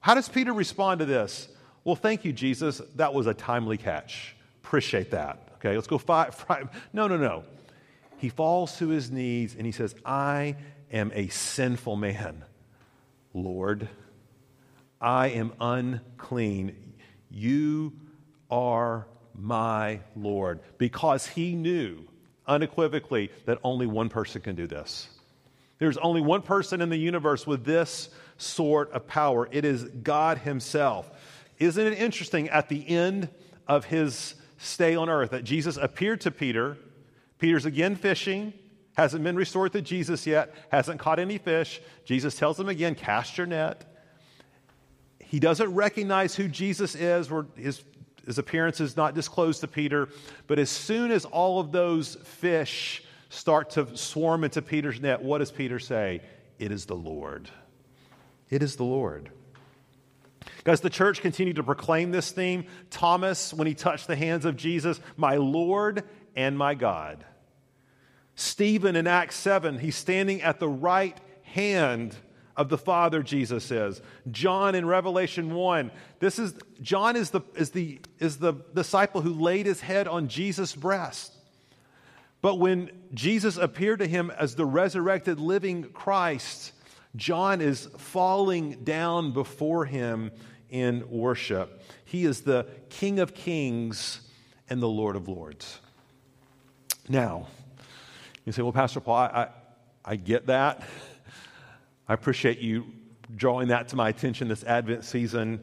How 0.00 0.14
does 0.14 0.28
Peter 0.28 0.52
respond 0.52 1.00
to 1.00 1.06
this? 1.06 1.48
Well, 1.84 1.94
thank 1.94 2.24
you, 2.24 2.32
Jesus. 2.32 2.80
That 2.96 3.14
was 3.14 3.26
a 3.26 3.34
timely 3.34 3.76
catch. 3.76 4.34
Appreciate 4.64 5.12
that. 5.12 5.48
Okay, 5.56 5.74
let's 5.74 5.86
go 5.86 5.98
five. 5.98 6.34
five. 6.48 6.68
No, 6.92 7.06
no, 7.06 7.16
no. 7.16 7.44
He 8.18 8.28
falls 8.28 8.76
to 8.78 8.88
his 8.88 9.10
knees 9.10 9.54
and 9.56 9.64
he 9.64 9.72
says, 9.72 9.94
I 10.04 10.56
am 10.92 11.12
a 11.14 11.28
sinful 11.28 11.96
man, 11.96 12.44
Lord. 13.32 13.88
I 15.00 15.28
am 15.28 15.52
unclean. 15.60 16.76
You 17.30 17.94
are 18.50 19.06
my 19.34 20.00
Lord. 20.16 20.60
Because 20.76 21.26
he 21.26 21.54
knew 21.54 22.09
unequivocally 22.50 23.30
that 23.46 23.58
only 23.64 23.86
one 23.86 24.10
person 24.10 24.42
can 24.42 24.54
do 24.54 24.66
this. 24.66 25.08
There's 25.78 25.96
only 25.96 26.20
one 26.20 26.42
person 26.42 26.82
in 26.82 26.90
the 26.90 26.98
universe 26.98 27.46
with 27.46 27.64
this 27.64 28.10
sort 28.36 28.92
of 28.92 29.06
power 29.06 29.48
it 29.50 29.64
is 29.64 29.84
God 29.84 30.38
Himself. 30.38 31.10
Isn't 31.58 31.86
it 31.86 31.98
interesting 31.98 32.48
at 32.50 32.68
the 32.68 32.86
end 32.86 33.28
of 33.66 33.86
His 33.86 34.34
stay 34.58 34.94
on 34.94 35.08
earth 35.08 35.30
that 35.30 35.44
Jesus 35.44 35.78
appeared 35.78 36.20
to 36.22 36.30
Peter? 36.30 36.76
Peter's 37.38 37.64
again 37.64 37.96
fishing, 37.96 38.52
hasn't 38.94 39.24
been 39.24 39.36
restored 39.36 39.72
to 39.72 39.80
Jesus 39.80 40.26
yet, 40.26 40.54
hasn't 40.70 41.00
caught 41.00 41.18
any 41.18 41.38
fish. 41.38 41.80
Jesus 42.04 42.36
tells 42.36 42.60
him 42.60 42.68
again, 42.68 42.94
Cast 42.94 43.38
your 43.38 43.46
net. 43.46 43.86
He 45.18 45.40
doesn't 45.40 45.72
recognize 45.74 46.34
who 46.34 46.48
Jesus 46.48 46.94
is, 46.94 47.30
or 47.30 47.46
his, 47.56 47.82
his 48.30 48.38
appearance 48.38 48.80
is 48.80 48.96
not 48.96 49.16
disclosed 49.16 49.60
to 49.62 49.66
Peter. 49.66 50.08
But 50.46 50.60
as 50.60 50.70
soon 50.70 51.10
as 51.10 51.24
all 51.24 51.58
of 51.58 51.72
those 51.72 52.14
fish 52.14 53.02
start 53.28 53.70
to 53.70 53.96
swarm 53.96 54.44
into 54.44 54.62
Peter's 54.62 55.00
net, 55.00 55.20
what 55.20 55.38
does 55.38 55.50
Peter 55.50 55.80
say? 55.80 56.20
It 56.56 56.70
is 56.70 56.86
the 56.86 56.94
Lord. 56.94 57.50
It 58.48 58.62
is 58.62 58.76
the 58.76 58.84
Lord. 58.84 59.30
Guys, 60.62 60.80
the 60.80 60.90
church 60.90 61.22
continued 61.22 61.56
to 61.56 61.64
proclaim 61.64 62.12
this 62.12 62.30
theme. 62.30 62.66
Thomas, 62.88 63.52
when 63.52 63.66
he 63.66 63.74
touched 63.74 64.06
the 64.06 64.14
hands 64.14 64.44
of 64.44 64.56
Jesus, 64.56 65.00
my 65.16 65.34
Lord 65.34 66.04
and 66.36 66.56
my 66.56 66.76
God. 66.76 67.24
Stephen 68.36 68.94
in 68.94 69.08
Acts 69.08 69.34
7, 69.34 69.80
he's 69.80 69.96
standing 69.96 70.40
at 70.42 70.60
the 70.60 70.68
right 70.68 71.18
hand 71.42 72.14
of 72.60 72.68
the 72.68 72.76
Father, 72.76 73.22
Jesus 73.22 73.64
says. 73.64 74.02
John 74.30 74.74
in 74.74 74.84
Revelation 74.84 75.54
1, 75.54 75.90
this 76.18 76.38
is 76.38 76.54
John 76.82 77.16
is 77.16 77.30
the, 77.30 77.40
is 77.54 77.70
the, 77.70 78.00
is 78.18 78.36
the 78.36 78.52
disciple 78.74 79.22
who 79.22 79.32
laid 79.32 79.64
his 79.64 79.80
head 79.80 80.06
on 80.06 80.28
Jesus' 80.28 80.74
breast. 80.74 81.32
But 82.42 82.56
when 82.56 82.90
Jesus 83.14 83.56
appeared 83.56 84.00
to 84.00 84.06
him 84.06 84.30
as 84.30 84.56
the 84.56 84.66
resurrected 84.66 85.40
living 85.40 85.84
Christ, 85.84 86.72
John 87.16 87.62
is 87.62 87.86
falling 87.96 88.84
down 88.84 89.32
before 89.32 89.86
him 89.86 90.30
in 90.68 91.08
worship. 91.08 91.82
He 92.04 92.26
is 92.26 92.42
the 92.42 92.66
King 92.90 93.20
of 93.20 93.32
Kings 93.32 94.20
and 94.68 94.82
the 94.82 94.88
Lord 94.88 95.16
of 95.16 95.28
Lords. 95.28 95.78
Now, 97.08 97.46
you 98.44 98.52
say, 98.52 98.60
well, 98.60 98.72
Pastor 98.72 99.00
Paul, 99.00 99.16
I, 99.16 99.24
I, 99.24 99.48
I 100.04 100.16
get 100.16 100.48
that. 100.48 100.82
I 102.10 102.14
appreciate 102.14 102.58
you 102.58 102.86
drawing 103.36 103.68
that 103.68 103.86
to 103.90 103.96
my 103.96 104.08
attention 104.08 104.48
this 104.48 104.64
Advent 104.64 105.04
season. 105.04 105.60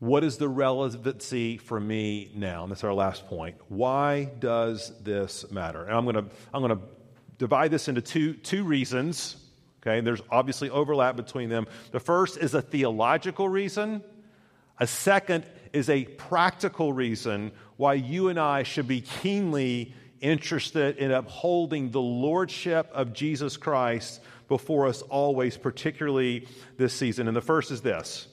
What 0.00 0.24
is 0.24 0.36
the 0.36 0.48
relevancy 0.48 1.58
for 1.58 1.78
me 1.78 2.32
now? 2.34 2.64
And 2.64 2.72
that's 2.72 2.82
our 2.82 2.92
last 2.92 3.28
point. 3.28 3.54
Why 3.68 4.24
does 4.24 4.92
this 5.04 5.48
matter? 5.52 5.84
And 5.84 5.94
I'm 5.94 6.02
going 6.02 6.16
to 6.16 6.24
I'm 6.52 6.60
going 6.60 6.76
to 6.76 6.84
divide 7.38 7.70
this 7.70 7.86
into 7.86 8.02
two 8.02 8.34
two 8.34 8.64
reasons. 8.64 9.36
Okay, 9.80 10.00
there's 10.00 10.22
obviously 10.28 10.70
overlap 10.70 11.14
between 11.14 11.50
them. 11.50 11.68
The 11.92 12.00
first 12.00 12.36
is 12.38 12.54
a 12.54 12.60
theological 12.60 13.48
reason. 13.48 14.02
A 14.80 14.88
second 14.88 15.46
is 15.72 15.88
a 15.88 16.02
practical 16.02 16.92
reason 16.92 17.52
why 17.76 17.94
you 17.94 18.26
and 18.26 18.40
I 18.40 18.64
should 18.64 18.88
be 18.88 19.02
keenly 19.02 19.94
interested 20.20 20.96
in 20.96 21.12
upholding 21.12 21.92
the 21.92 22.00
lordship 22.00 22.90
of 22.92 23.12
Jesus 23.12 23.56
Christ 23.56 24.20
before 24.48 24.86
us 24.86 25.02
always, 25.02 25.56
particularly 25.56 26.46
this 26.76 26.92
season. 26.92 27.28
And 27.28 27.36
the 27.36 27.42
first 27.42 27.70
is 27.70 27.80
this 27.82 28.28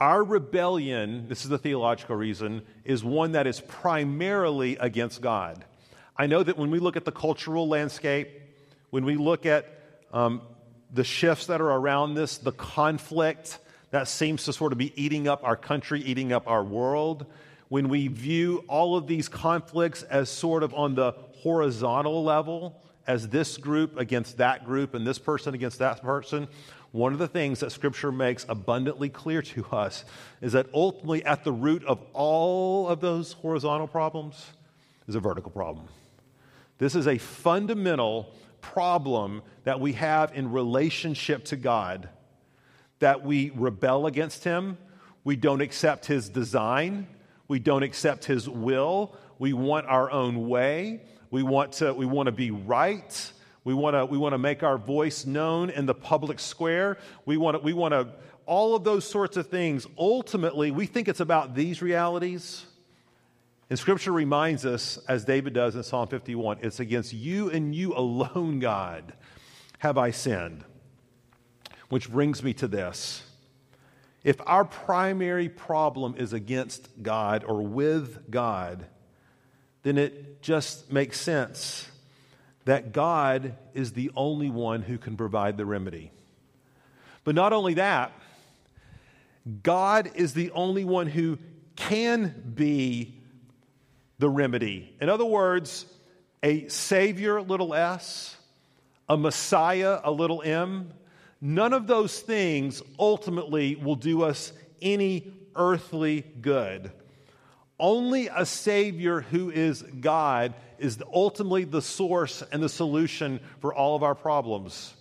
our 0.00 0.24
rebellion, 0.24 1.28
this 1.28 1.44
is 1.44 1.50
the 1.50 1.58
theological 1.58 2.16
reason, 2.16 2.62
is 2.84 3.04
one 3.04 3.32
that 3.32 3.46
is 3.46 3.60
primarily 3.60 4.76
against 4.76 5.20
God. 5.20 5.62
I 6.16 6.26
know 6.26 6.42
that 6.42 6.56
when 6.56 6.70
we 6.70 6.78
look 6.78 6.96
at 6.96 7.04
the 7.04 7.12
cultural 7.12 7.68
landscape, 7.68 8.30
when 8.88 9.04
we 9.04 9.16
look 9.16 9.44
at 9.44 9.66
um, 10.12 10.40
the 10.92 11.04
shifts 11.04 11.46
that 11.46 11.60
are 11.60 11.70
around 11.70 12.14
this, 12.14 12.38
the 12.38 12.52
conflict 12.52 13.58
that 13.90 14.08
seems 14.08 14.44
to 14.44 14.52
sort 14.52 14.72
of 14.72 14.78
be 14.78 14.92
eating 15.00 15.28
up 15.28 15.44
our 15.44 15.56
country, 15.56 16.00
eating 16.00 16.32
up 16.32 16.48
our 16.48 16.64
world, 16.64 17.26
when 17.68 17.88
we 17.88 18.08
view 18.08 18.64
all 18.68 18.96
of 18.96 19.06
these 19.06 19.28
conflicts 19.28 20.02
as 20.04 20.28
sort 20.28 20.62
of 20.62 20.72
on 20.74 20.94
the 20.94 21.12
horizontal 21.42 22.24
level, 22.24 22.80
as 23.10 23.28
this 23.28 23.56
group 23.56 23.98
against 23.98 24.36
that 24.36 24.64
group 24.64 24.94
and 24.94 25.04
this 25.04 25.18
person 25.18 25.52
against 25.52 25.80
that 25.80 26.00
person, 26.00 26.46
one 26.92 27.12
of 27.12 27.18
the 27.18 27.26
things 27.26 27.58
that 27.58 27.72
Scripture 27.72 28.12
makes 28.12 28.46
abundantly 28.48 29.08
clear 29.08 29.42
to 29.42 29.66
us 29.72 30.04
is 30.40 30.52
that 30.52 30.66
ultimately, 30.72 31.24
at 31.24 31.42
the 31.42 31.50
root 31.50 31.84
of 31.86 32.00
all 32.12 32.86
of 32.86 33.00
those 33.00 33.32
horizontal 33.32 33.88
problems 33.88 34.52
is 35.08 35.16
a 35.16 35.20
vertical 35.20 35.50
problem. 35.50 35.88
This 36.78 36.94
is 36.94 37.08
a 37.08 37.18
fundamental 37.18 38.32
problem 38.60 39.42
that 39.64 39.80
we 39.80 39.94
have 39.94 40.32
in 40.32 40.52
relationship 40.52 41.44
to 41.46 41.56
God 41.56 42.08
that 43.00 43.24
we 43.24 43.50
rebel 43.56 44.06
against 44.06 44.44
Him, 44.44 44.78
we 45.24 45.34
don't 45.34 45.62
accept 45.62 46.06
His 46.06 46.28
design, 46.28 47.08
we 47.48 47.58
don't 47.58 47.82
accept 47.82 48.24
His 48.26 48.48
will, 48.48 49.16
we 49.40 49.52
want 49.52 49.86
our 49.86 50.12
own 50.12 50.48
way, 50.48 51.00
we 51.30 51.42
want 51.42 51.72
to, 51.74 51.94
we 51.94 52.06
want 52.06 52.26
to 52.26 52.32
be 52.32 52.50
right. 52.50 53.32
We 53.62 53.74
want 53.74 53.94
to 53.94 54.06
we 54.06 54.16
want 54.16 54.32
to 54.32 54.38
make 54.38 54.62
our 54.62 54.78
voice 54.78 55.26
known 55.26 55.70
in 55.70 55.86
the 55.86 55.94
public 55.94 56.40
square. 56.40 56.98
We 57.26 57.36
want 57.36 57.56
to, 57.56 57.62
we 57.62 57.72
want 57.72 57.92
to 57.92 58.08
all 58.46 58.74
of 58.74 58.82
those 58.82 59.04
sorts 59.04 59.36
of 59.36 59.46
things. 59.46 59.86
Ultimately, 59.96 60.70
we 60.70 60.86
think 60.86 61.08
it's 61.08 61.20
about 61.20 61.54
these 61.54 61.82
realities. 61.82 62.64
And 63.68 63.78
scripture 63.78 64.10
reminds 64.10 64.66
us, 64.66 64.98
as 65.08 65.24
David 65.24 65.52
does 65.52 65.76
in 65.76 65.84
Psalm 65.84 66.08
51, 66.08 66.58
it's 66.62 66.80
against 66.80 67.12
you 67.12 67.50
and 67.50 67.72
you 67.72 67.94
alone, 67.94 68.58
God, 68.58 69.12
have 69.78 69.96
I 69.96 70.10
sinned. 70.10 70.64
Which 71.88 72.10
brings 72.10 72.42
me 72.42 72.52
to 72.54 72.66
this. 72.66 73.22
If 74.24 74.40
our 74.46 74.64
primary 74.64 75.48
problem 75.48 76.16
is 76.16 76.32
against 76.32 77.02
God 77.02 77.44
or 77.44 77.62
with 77.62 78.30
God, 78.30 78.86
then 79.82 79.98
it 79.98 80.42
just 80.42 80.92
makes 80.92 81.20
sense 81.20 81.88
that 82.64 82.92
God 82.92 83.56
is 83.74 83.92
the 83.92 84.10
only 84.14 84.50
one 84.50 84.82
who 84.82 84.98
can 84.98 85.16
provide 85.16 85.56
the 85.56 85.64
remedy. 85.64 86.12
But 87.24 87.34
not 87.34 87.52
only 87.52 87.74
that, 87.74 88.12
God 89.62 90.10
is 90.14 90.34
the 90.34 90.50
only 90.52 90.84
one 90.84 91.06
who 91.06 91.38
can 91.76 92.52
be 92.54 93.14
the 94.18 94.28
remedy. 94.28 94.94
In 95.00 95.08
other 95.08 95.24
words, 95.24 95.86
a 96.42 96.68
Savior, 96.68 97.40
little 97.40 97.74
s, 97.74 98.36
a 99.08 99.16
Messiah, 99.16 100.00
a 100.04 100.10
little 100.10 100.42
m, 100.42 100.92
none 101.40 101.72
of 101.72 101.86
those 101.86 102.20
things 102.20 102.82
ultimately 102.98 103.76
will 103.76 103.96
do 103.96 104.22
us 104.22 104.52
any 104.82 105.32
earthly 105.56 106.20
good. 106.40 106.92
Only 107.80 108.28
a 108.28 108.44
Savior 108.44 109.22
who 109.22 109.50
is 109.50 109.82
God 109.82 110.54
is 110.78 111.02
ultimately 111.12 111.64
the 111.64 111.82
source 111.82 112.42
and 112.52 112.62
the 112.62 112.68
solution 112.68 113.40
for 113.60 113.74
all 113.74 113.96
of 113.96 114.02
our 114.02 114.14
problems. 114.14 114.94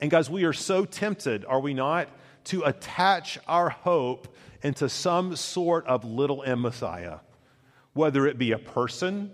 And 0.00 0.10
guys, 0.10 0.30
we 0.30 0.44
are 0.44 0.52
so 0.52 0.84
tempted, 0.84 1.44
are 1.44 1.60
we 1.60 1.74
not, 1.74 2.08
to 2.44 2.62
attach 2.62 3.38
our 3.46 3.68
hope 3.68 4.34
into 4.62 4.88
some 4.88 5.36
sort 5.36 5.86
of 5.86 6.04
little 6.04 6.42
m 6.42 6.62
Messiah, 6.62 7.18
whether 7.92 8.26
it 8.26 8.38
be 8.38 8.52
a 8.52 8.58
person, 8.58 9.30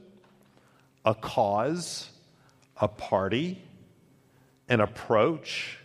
a 1.04 1.14
cause, 1.14 2.10
a 2.76 2.88
party, 2.88 3.62
an 4.68 4.80
approach, 4.80 5.78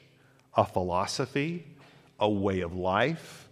a 0.55 0.65
philosophy, 0.65 1.67
a 2.19 2.29
way 2.29 2.61
of 2.61 2.73
life, 2.75 3.47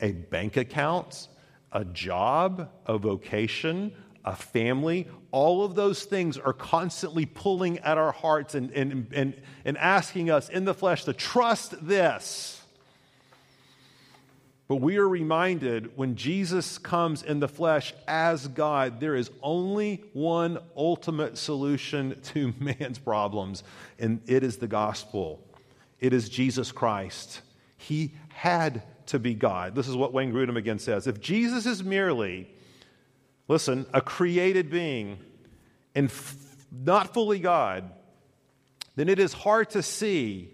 a 0.00 0.12
bank 0.12 0.56
account, 0.56 1.28
a 1.72 1.84
job, 1.84 2.70
a 2.86 2.98
vocation, 2.98 3.92
a 4.24 4.36
family, 4.36 5.08
all 5.30 5.64
of 5.64 5.74
those 5.74 6.04
things 6.04 6.38
are 6.38 6.52
constantly 6.52 7.26
pulling 7.26 7.78
at 7.80 7.98
our 7.98 8.12
hearts 8.12 8.54
and, 8.54 8.70
and, 8.72 9.08
and, 9.12 9.42
and 9.64 9.78
asking 9.78 10.30
us 10.30 10.48
in 10.48 10.64
the 10.64 10.74
flesh 10.74 11.04
to 11.04 11.12
trust 11.12 11.86
this. 11.86 12.62
But 14.68 14.76
we 14.76 14.96
are 14.96 15.08
reminded 15.08 15.96
when 15.96 16.16
Jesus 16.16 16.78
comes 16.78 17.22
in 17.22 17.40
the 17.40 17.48
flesh 17.48 17.92
as 18.06 18.48
God, 18.48 19.00
there 19.00 19.16
is 19.16 19.30
only 19.42 20.04
one 20.12 20.58
ultimate 20.76 21.36
solution 21.36 22.20
to 22.22 22.54
man's 22.60 22.98
problems, 22.98 23.64
and 23.98 24.20
it 24.26 24.42
is 24.42 24.58
the 24.58 24.68
gospel. 24.68 25.46
It 26.00 26.12
is 26.12 26.28
Jesus 26.28 26.72
Christ. 26.72 27.42
He 27.76 28.14
had 28.28 28.82
to 29.06 29.18
be 29.18 29.34
God. 29.34 29.74
This 29.74 29.88
is 29.88 29.96
what 29.96 30.12
Wayne 30.12 30.32
Grudem 30.32 30.56
again 30.56 30.78
says. 30.78 31.06
If 31.06 31.20
Jesus 31.20 31.66
is 31.66 31.82
merely, 31.82 32.48
listen, 33.48 33.86
a 33.92 34.00
created 34.00 34.70
being 34.70 35.18
and 35.94 36.08
f- 36.08 36.36
not 36.70 37.12
fully 37.12 37.38
God, 37.38 37.90
then 38.96 39.08
it 39.08 39.18
is 39.18 39.32
hard 39.32 39.70
to 39.70 39.82
see 39.82 40.50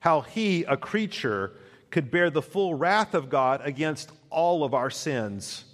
how 0.00 0.20
he, 0.20 0.64
a 0.64 0.76
creature, 0.76 1.52
could 1.90 2.10
bear 2.10 2.30
the 2.30 2.42
full 2.42 2.74
wrath 2.74 3.14
of 3.14 3.28
God 3.30 3.60
against 3.64 4.10
all 4.30 4.64
of 4.64 4.74
our 4.74 4.90
sins. 4.90 5.64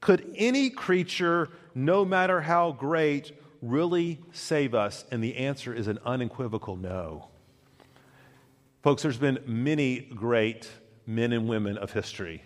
Could 0.00 0.34
any 0.36 0.70
creature, 0.70 1.48
no 1.74 2.04
matter 2.04 2.40
how 2.40 2.72
great, 2.72 3.32
really 3.62 4.20
save 4.32 4.74
us? 4.74 5.04
And 5.10 5.22
the 5.22 5.36
answer 5.36 5.72
is 5.74 5.88
an 5.88 5.98
unequivocal 6.04 6.76
no. 6.76 7.28
Folks, 8.82 9.02
there's 9.02 9.16
been 9.16 9.40
many 9.46 10.00
great 10.00 10.70
men 11.06 11.32
and 11.32 11.48
women 11.48 11.78
of 11.78 11.92
history. 11.92 12.42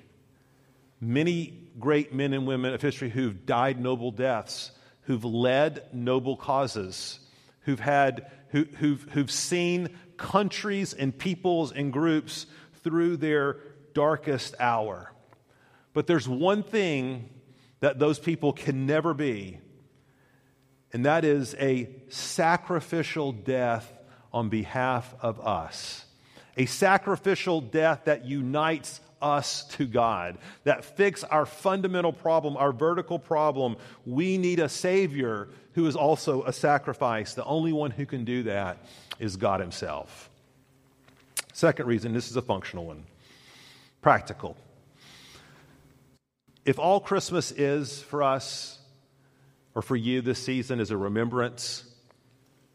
Many 1.00 1.68
great 1.78 2.12
men 2.12 2.34
and 2.34 2.46
women 2.46 2.74
of 2.74 2.82
history 2.82 3.08
who've 3.08 3.46
died 3.46 3.80
noble 3.80 4.10
deaths, 4.10 4.70
who've 5.02 5.24
led 5.24 5.82
noble 5.94 6.36
causes, 6.36 7.20
who've 7.62 7.80
had 7.80 8.30
who, 8.50 8.64
who've, 8.78 9.02
who've 9.12 9.30
seen 9.30 9.96
countries 10.16 10.92
and 10.92 11.16
peoples 11.16 11.72
and 11.72 11.92
groups 11.92 12.46
through 12.82 13.16
their 13.16 13.58
darkest 13.94 14.54
hour. 14.58 15.12
But 15.92 16.06
there's 16.06 16.28
one 16.28 16.62
thing 16.62 17.28
that 17.80 17.98
those 17.98 18.18
people 18.18 18.52
can 18.52 18.86
never 18.86 19.14
be, 19.14 19.58
and 20.92 21.06
that 21.06 21.24
is 21.24 21.54
a 21.58 21.88
sacrificial 22.08 23.32
death 23.32 23.90
on 24.32 24.48
behalf 24.48 25.14
of 25.20 25.40
us. 25.40 26.04
A 26.60 26.66
sacrificial 26.66 27.62
death 27.62 28.02
that 28.04 28.26
unites 28.26 29.00
us 29.22 29.64
to 29.64 29.86
God, 29.86 30.36
that 30.64 30.84
fix 30.84 31.24
our 31.24 31.46
fundamental 31.46 32.12
problem, 32.12 32.54
our 32.58 32.70
vertical 32.70 33.18
problem. 33.18 33.76
We 34.04 34.36
need 34.36 34.60
a 34.60 34.68
Savior 34.68 35.48
who 35.72 35.86
is 35.86 35.96
also 35.96 36.42
a 36.42 36.52
sacrifice. 36.52 37.32
The 37.32 37.46
only 37.46 37.72
one 37.72 37.90
who 37.90 38.04
can 38.04 38.26
do 38.26 38.42
that 38.42 38.76
is 39.18 39.36
God 39.36 39.60
Himself. 39.60 40.28
Second 41.54 41.86
reason 41.86 42.12
this 42.12 42.28
is 42.28 42.36
a 42.36 42.42
functional 42.42 42.84
one 42.84 43.04
practical. 44.02 44.54
If 46.66 46.78
all 46.78 47.00
Christmas 47.00 47.52
is 47.52 48.02
for 48.02 48.22
us 48.22 48.78
or 49.74 49.80
for 49.80 49.96
you 49.96 50.20
this 50.20 50.44
season 50.44 50.78
is 50.78 50.90
a 50.90 50.96
remembrance 50.98 51.84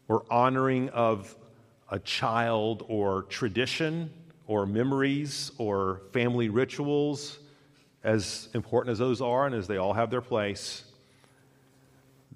or 0.08 0.24
honoring 0.28 0.88
of 0.88 1.36
a 1.90 1.98
child 1.98 2.84
or 2.88 3.22
tradition 3.24 4.10
or 4.46 4.66
memories 4.66 5.52
or 5.58 6.02
family 6.12 6.48
rituals, 6.48 7.38
as 8.04 8.48
important 8.54 8.92
as 8.92 8.98
those 8.98 9.20
are 9.20 9.46
and 9.46 9.54
as 9.54 9.66
they 9.66 9.76
all 9.76 9.92
have 9.92 10.10
their 10.10 10.20
place, 10.20 10.84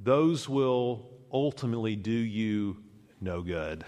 those 0.03 0.49
will 0.49 1.09
ultimately 1.33 1.95
do 1.95 2.11
you 2.11 2.77
no 3.21 3.43
good 3.43 3.85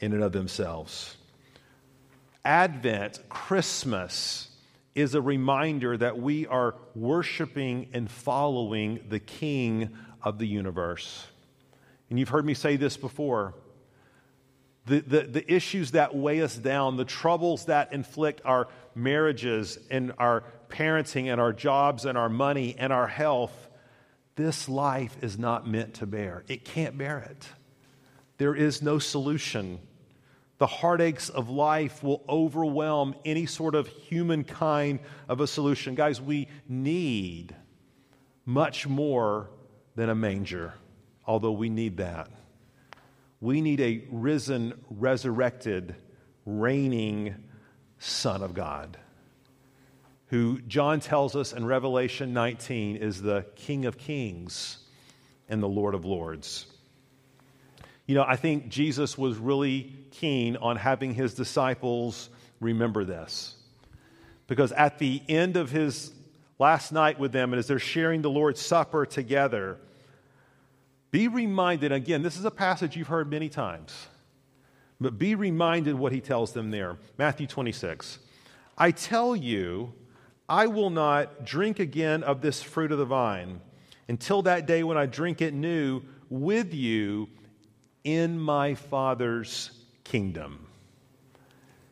in 0.00 0.12
and 0.12 0.22
of 0.22 0.32
themselves. 0.32 1.16
Advent, 2.44 3.20
Christmas, 3.28 4.48
is 4.94 5.14
a 5.14 5.20
reminder 5.20 5.96
that 5.96 6.18
we 6.18 6.46
are 6.46 6.74
worshiping 6.94 7.88
and 7.92 8.10
following 8.10 9.00
the 9.08 9.20
King 9.20 9.96
of 10.22 10.38
the 10.38 10.46
universe. 10.46 11.26
And 12.10 12.18
you've 12.18 12.30
heard 12.30 12.44
me 12.44 12.54
say 12.54 12.76
this 12.76 12.96
before. 12.96 13.54
The, 14.88 15.00
the, 15.00 15.20
the, 15.20 15.52
issues 15.52 15.90
that 15.90 16.16
weigh 16.16 16.40
us 16.40 16.56
down, 16.56 16.96
the 16.96 17.04
troubles 17.04 17.66
that 17.66 17.92
inflict 17.92 18.40
our 18.44 18.68
marriages 18.94 19.78
and 19.90 20.14
our 20.16 20.44
parenting 20.70 21.30
and 21.30 21.38
our 21.40 21.52
jobs 21.52 22.06
and 22.06 22.16
our 22.16 22.30
money 22.30 22.74
and 22.78 22.90
our 22.90 23.06
health, 23.06 23.52
this 24.34 24.66
life 24.66 25.16
is 25.20 25.38
not 25.38 25.68
meant 25.68 25.94
to 25.94 26.06
bear. 26.06 26.42
It 26.48 26.64
can't 26.64 26.96
bear 26.96 27.18
it. 27.18 27.48
There 28.38 28.54
is 28.54 28.80
no 28.80 28.98
solution. 28.98 29.78
The 30.58 30.66
heartaches 30.66 31.28
of 31.28 31.50
life 31.50 32.02
will 32.02 32.24
overwhelm 32.28 33.14
any 33.24 33.46
sort 33.46 33.74
of 33.74 33.88
human 33.88 34.44
kind 34.44 35.00
of 35.28 35.40
a 35.40 35.46
solution. 35.46 35.96
Guys, 35.96 36.20
we 36.20 36.48
need 36.68 37.54
much 38.46 38.86
more 38.86 39.50
than 39.96 40.08
a 40.08 40.14
manger, 40.14 40.72
although 41.26 41.52
we 41.52 41.68
need 41.68 41.98
that. 41.98 42.30
We 43.40 43.60
need 43.60 43.80
a 43.80 44.04
risen, 44.10 44.74
resurrected, 44.90 45.94
reigning 46.44 47.34
Son 47.98 48.42
of 48.42 48.54
God 48.54 48.98
who 50.28 50.60
John 50.62 51.00
tells 51.00 51.34
us 51.34 51.52
in 51.52 51.64
Revelation 51.64 52.32
19 52.32 52.96
is 52.96 53.22
the 53.22 53.46
King 53.56 53.86
of 53.86 53.96
Kings 53.96 54.78
and 55.48 55.62
the 55.62 55.68
Lord 55.68 55.94
of 55.94 56.04
Lords. 56.04 56.66
You 58.06 58.14
know, 58.14 58.24
I 58.26 58.36
think 58.36 58.68
Jesus 58.68 59.16
was 59.16 59.38
really 59.38 59.94
keen 60.10 60.56
on 60.56 60.76
having 60.76 61.14
his 61.14 61.34
disciples 61.34 62.28
remember 62.60 63.04
this. 63.04 63.54
Because 64.46 64.72
at 64.72 64.98
the 64.98 65.22
end 65.28 65.56
of 65.56 65.70
his 65.70 66.12
last 66.58 66.92
night 66.92 67.18
with 67.18 67.32
them, 67.32 67.52
and 67.52 67.58
as 67.58 67.66
they're 67.66 67.78
sharing 67.78 68.22
the 68.22 68.30
Lord's 68.30 68.60
Supper 68.60 69.06
together, 69.06 69.78
be 71.10 71.28
reminded 71.28 71.92
again, 71.92 72.22
this 72.22 72.36
is 72.36 72.44
a 72.44 72.50
passage 72.50 72.96
you've 72.96 73.08
heard 73.08 73.30
many 73.30 73.48
times, 73.48 74.08
but 75.00 75.18
be 75.18 75.34
reminded 75.34 75.94
what 75.94 76.12
he 76.12 76.20
tells 76.20 76.52
them 76.52 76.70
there. 76.70 76.96
Matthew 77.16 77.46
26. 77.46 78.18
I 78.76 78.90
tell 78.90 79.34
you, 79.34 79.92
I 80.48 80.66
will 80.66 80.90
not 80.90 81.44
drink 81.44 81.78
again 81.78 82.22
of 82.22 82.40
this 82.40 82.62
fruit 82.62 82.92
of 82.92 82.98
the 82.98 83.04
vine 83.04 83.60
until 84.08 84.42
that 84.42 84.66
day 84.66 84.82
when 84.82 84.96
I 84.96 85.06
drink 85.06 85.42
it 85.42 85.52
new 85.52 86.02
with 86.30 86.72
you 86.72 87.28
in 88.04 88.38
my 88.38 88.74
Father's 88.74 89.70
kingdom. 90.04 90.66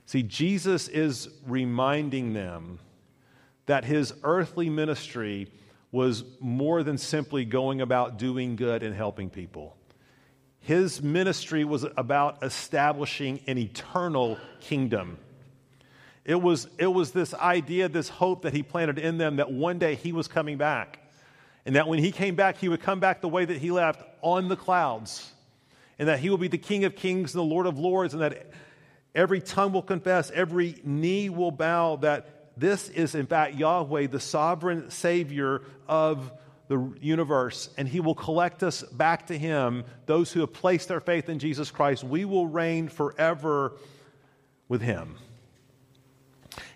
See, 0.06 0.22
Jesus 0.22 0.88
is 0.88 1.28
reminding 1.46 2.32
them 2.32 2.78
that 3.66 3.84
his 3.84 4.14
earthly 4.22 4.70
ministry 4.70 5.50
was 5.92 6.24
more 6.40 6.82
than 6.82 6.98
simply 6.98 7.44
going 7.44 7.80
about 7.80 8.18
doing 8.18 8.56
good 8.56 8.82
and 8.82 8.94
helping 8.94 9.30
people. 9.30 9.76
His 10.60 11.00
ministry 11.00 11.64
was 11.64 11.86
about 11.96 12.42
establishing 12.42 13.40
an 13.46 13.56
eternal 13.56 14.38
kingdom. 14.60 15.18
It 16.24 16.42
was, 16.42 16.66
it 16.76 16.88
was 16.88 17.12
this 17.12 17.34
idea, 17.34 17.88
this 17.88 18.08
hope 18.08 18.42
that 18.42 18.52
he 18.52 18.64
planted 18.64 18.98
in 18.98 19.16
them 19.16 19.36
that 19.36 19.52
one 19.52 19.78
day 19.78 19.94
he 19.94 20.10
was 20.10 20.26
coming 20.26 20.58
back. 20.58 20.98
And 21.64 21.76
that 21.76 21.86
when 21.86 22.00
he 22.00 22.10
came 22.10 22.34
back, 22.34 22.58
he 22.58 22.68
would 22.68 22.80
come 22.80 22.98
back 22.98 23.20
the 23.20 23.28
way 23.28 23.44
that 23.44 23.58
he 23.58 23.70
left 23.70 24.02
on 24.22 24.48
the 24.48 24.56
clouds. 24.56 25.32
And 26.00 26.08
that 26.08 26.18
he 26.18 26.30
will 26.30 26.38
be 26.38 26.48
the 26.48 26.58
King 26.58 26.84
of 26.84 26.96
kings 26.96 27.32
and 27.32 27.40
the 27.40 27.46
Lord 27.46 27.66
of 27.66 27.78
lords. 27.78 28.12
And 28.12 28.22
that 28.22 28.50
every 29.14 29.40
tongue 29.40 29.72
will 29.72 29.82
confess, 29.82 30.32
every 30.32 30.80
knee 30.82 31.28
will 31.28 31.52
bow 31.52 31.96
that 31.96 32.35
this 32.56 32.88
is, 32.88 33.14
in 33.14 33.26
fact, 33.26 33.54
Yahweh, 33.54 34.06
the 34.06 34.20
sovereign 34.20 34.90
Savior 34.90 35.62
of 35.86 36.32
the 36.68 36.92
universe. 37.00 37.68
And 37.76 37.86
he 37.86 38.00
will 38.00 38.14
collect 38.14 38.62
us 38.62 38.82
back 38.82 39.26
to 39.28 39.38
him, 39.38 39.84
those 40.06 40.32
who 40.32 40.40
have 40.40 40.52
placed 40.52 40.88
their 40.88 41.00
faith 41.00 41.28
in 41.28 41.38
Jesus 41.38 41.70
Christ. 41.70 42.02
We 42.02 42.24
will 42.24 42.46
reign 42.46 42.88
forever 42.88 43.72
with 44.68 44.82
him. 44.82 45.16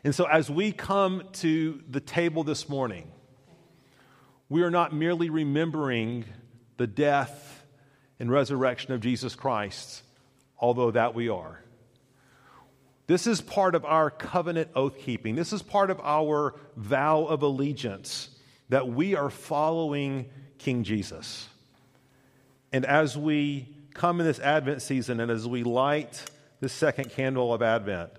And 0.04 0.14
so, 0.14 0.24
as 0.24 0.50
we 0.50 0.72
come 0.72 1.24
to 1.34 1.82
the 1.88 2.00
table 2.00 2.44
this 2.44 2.68
morning, 2.68 3.10
we 4.48 4.62
are 4.62 4.70
not 4.70 4.94
merely 4.94 5.30
remembering 5.30 6.24
the 6.76 6.86
death 6.86 7.64
and 8.18 8.30
resurrection 8.30 8.92
of 8.92 9.00
Jesus 9.00 9.34
Christ, 9.34 10.02
although 10.58 10.90
that 10.90 11.14
we 11.14 11.28
are. 11.28 11.62
This 13.10 13.26
is 13.26 13.40
part 13.40 13.74
of 13.74 13.84
our 13.84 14.08
covenant 14.08 14.70
oath 14.76 14.96
keeping. 14.96 15.34
This 15.34 15.52
is 15.52 15.62
part 15.62 15.90
of 15.90 15.98
our 15.98 16.54
vow 16.76 17.24
of 17.24 17.42
allegiance 17.42 18.30
that 18.68 18.86
we 18.86 19.16
are 19.16 19.30
following 19.30 20.30
King 20.58 20.84
Jesus. 20.84 21.48
And 22.72 22.86
as 22.86 23.18
we 23.18 23.66
come 23.94 24.20
in 24.20 24.26
this 24.26 24.38
Advent 24.38 24.80
season 24.80 25.18
and 25.18 25.28
as 25.28 25.44
we 25.48 25.64
light 25.64 26.24
the 26.60 26.68
second 26.68 27.10
candle 27.10 27.52
of 27.52 27.62
Advent, 27.62 28.12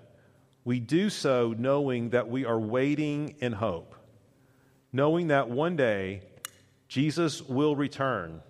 we 0.62 0.78
do 0.78 1.08
so 1.08 1.54
knowing 1.56 2.10
that 2.10 2.28
we 2.28 2.44
are 2.44 2.60
waiting 2.60 3.36
in 3.40 3.52
hope, 3.52 3.94
knowing 4.92 5.28
that 5.28 5.48
one 5.48 5.74
day 5.74 6.20
Jesus 6.88 7.40
will 7.40 7.74
return 7.74 8.42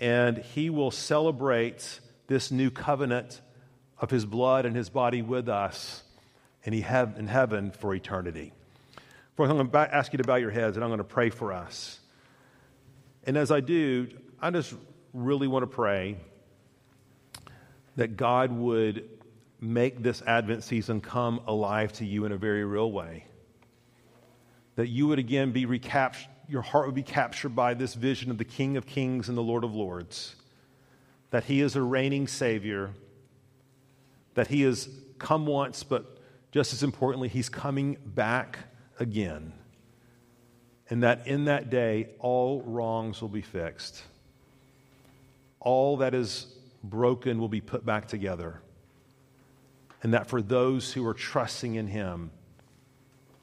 and 0.00 0.38
he 0.38 0.68
will 0.68 0.90
celebrate 0.90 2.00
this 2.26 2.50
new 2.50 2.72
covenant 2.72 3.40
of 4.00 4.10
his 4.10 4.24
blood 4.24 4.66
and 4.66 4.76
his 4.76 4.90
body 4.90 5.22
with 5.22 5.48
us 5.48 6.02
have 6.82 7.18
in 7.18 7.26
heaven 7.26 7.70
for 7.70 7.94
eternity. 7.94 8.52
Fourth, 9.36 9.50
I'm 9.50 9.56
going 9.56 9.70
to 9.70 9.94
ask 9.94 10.12
you 10.12 10.18
to 10.18 10.24
bow 10.24 10.36
your 10.36 10.50
heads 10.50 10.76
and 10.76 10.84
I'm 10.84 10.90
going 10.90 10.98
to 10.98 11.04
pray 11.04 11.30
for 11.30 11.52
us. 11.52 12.00
And 13.24 13.36
as 13.36 13.50
I 13.50 13.60
do, 13.60 14.08
I 14.40 14.50
just 14.50 14.74
really 15.14 15.48
want 15.48 15.62
to 15.62 15.66
pray 15.66 16.16
that 17.96 18.16
God 18.16 18.52
would 18.52 19.08
make 19.60 20.02
this 20.02 20.22
Advent 20.22 20.62
season 20.62 21.00
come 21.00 21.40
alive 21.46 21.92
to 21.94 22.04
you 22.04 22.24
in 22.24 22.32
a 22.32 22.36
very 22.36 22.64
real 22.64 22.92
way. 22.92 23.24
That 24.76 24.88
you 24.88 25.08
would 25.08 25.18
again 25.18 25.52
be 25.52 25.66
recaptured, 25.66 26.30
your 26.48 26.62
heart 26.62 26.86
would 26.86 26.94
be 26.94 27.02
captured 27.02 27.56
by 27.56 27.74
this 27.74 27.94
vision 27.94 28.30
of 28.30 28.38
the 28.38 28.44
King 28.44 28.76
of 28.76 28.86
Kings 28.86 29.28
and 29.28 29.36
the 29.36 29.42
Lord 29.42 29.64
of 29.64 29.74
Lords. 29.74 30.36
That 31.30 31.44
he 31.44 31.60
is 31.60 31.76
a 31.76 31.82
reigning 31.82 32.28
Savior. 32.28 32.90
That 34.38 34.46
he 34.46 34.62
has 34.62 34.88
come 35.18 35.46
once, 35.46 35.82
but 35.82 36.18
just 36.52 36.72
as 36.72 36.84
importantly, 36.84 37.28
he's 37.28 37.48
coming 37.48 37.96
back 38.06 38.60
again. 39.00 39.52
And 40.88 41.02
that 41.02 41.26
in 41.26 41.46
that 41.46 41.70
day, 41.70 42.10
all 42.20 42.62
wrongs 42.62 43.20
will 43.20 43.28
be 43.28 43.42
fixed. 43.42 44.02
All 45.58 45.96
that 45.96 46.14
is 46.14 46.46
broken 46.84 47.40
will 47.40 47.48
be 47.48 47.60
put 47.60 47.84
back 47.84 48.06
together 48.06 48.62
and 50.02 50.14
that 50.14 50.28
for 50.28 50.40
those 50.40 50.92
who 50.92 51.06
are 51.06 51.14
trusting 51.14 51.74
in 51.74 51.88
him, 51.88 52.30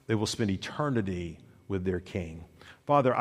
they 0.08 0.16
will 0.16 0.26
spend 0.26 0.50
eternity 0.50 1.40
with 1.68 1.84
their 1.84 2.00
King. 2.00 2.46
Father, 2.86 3.14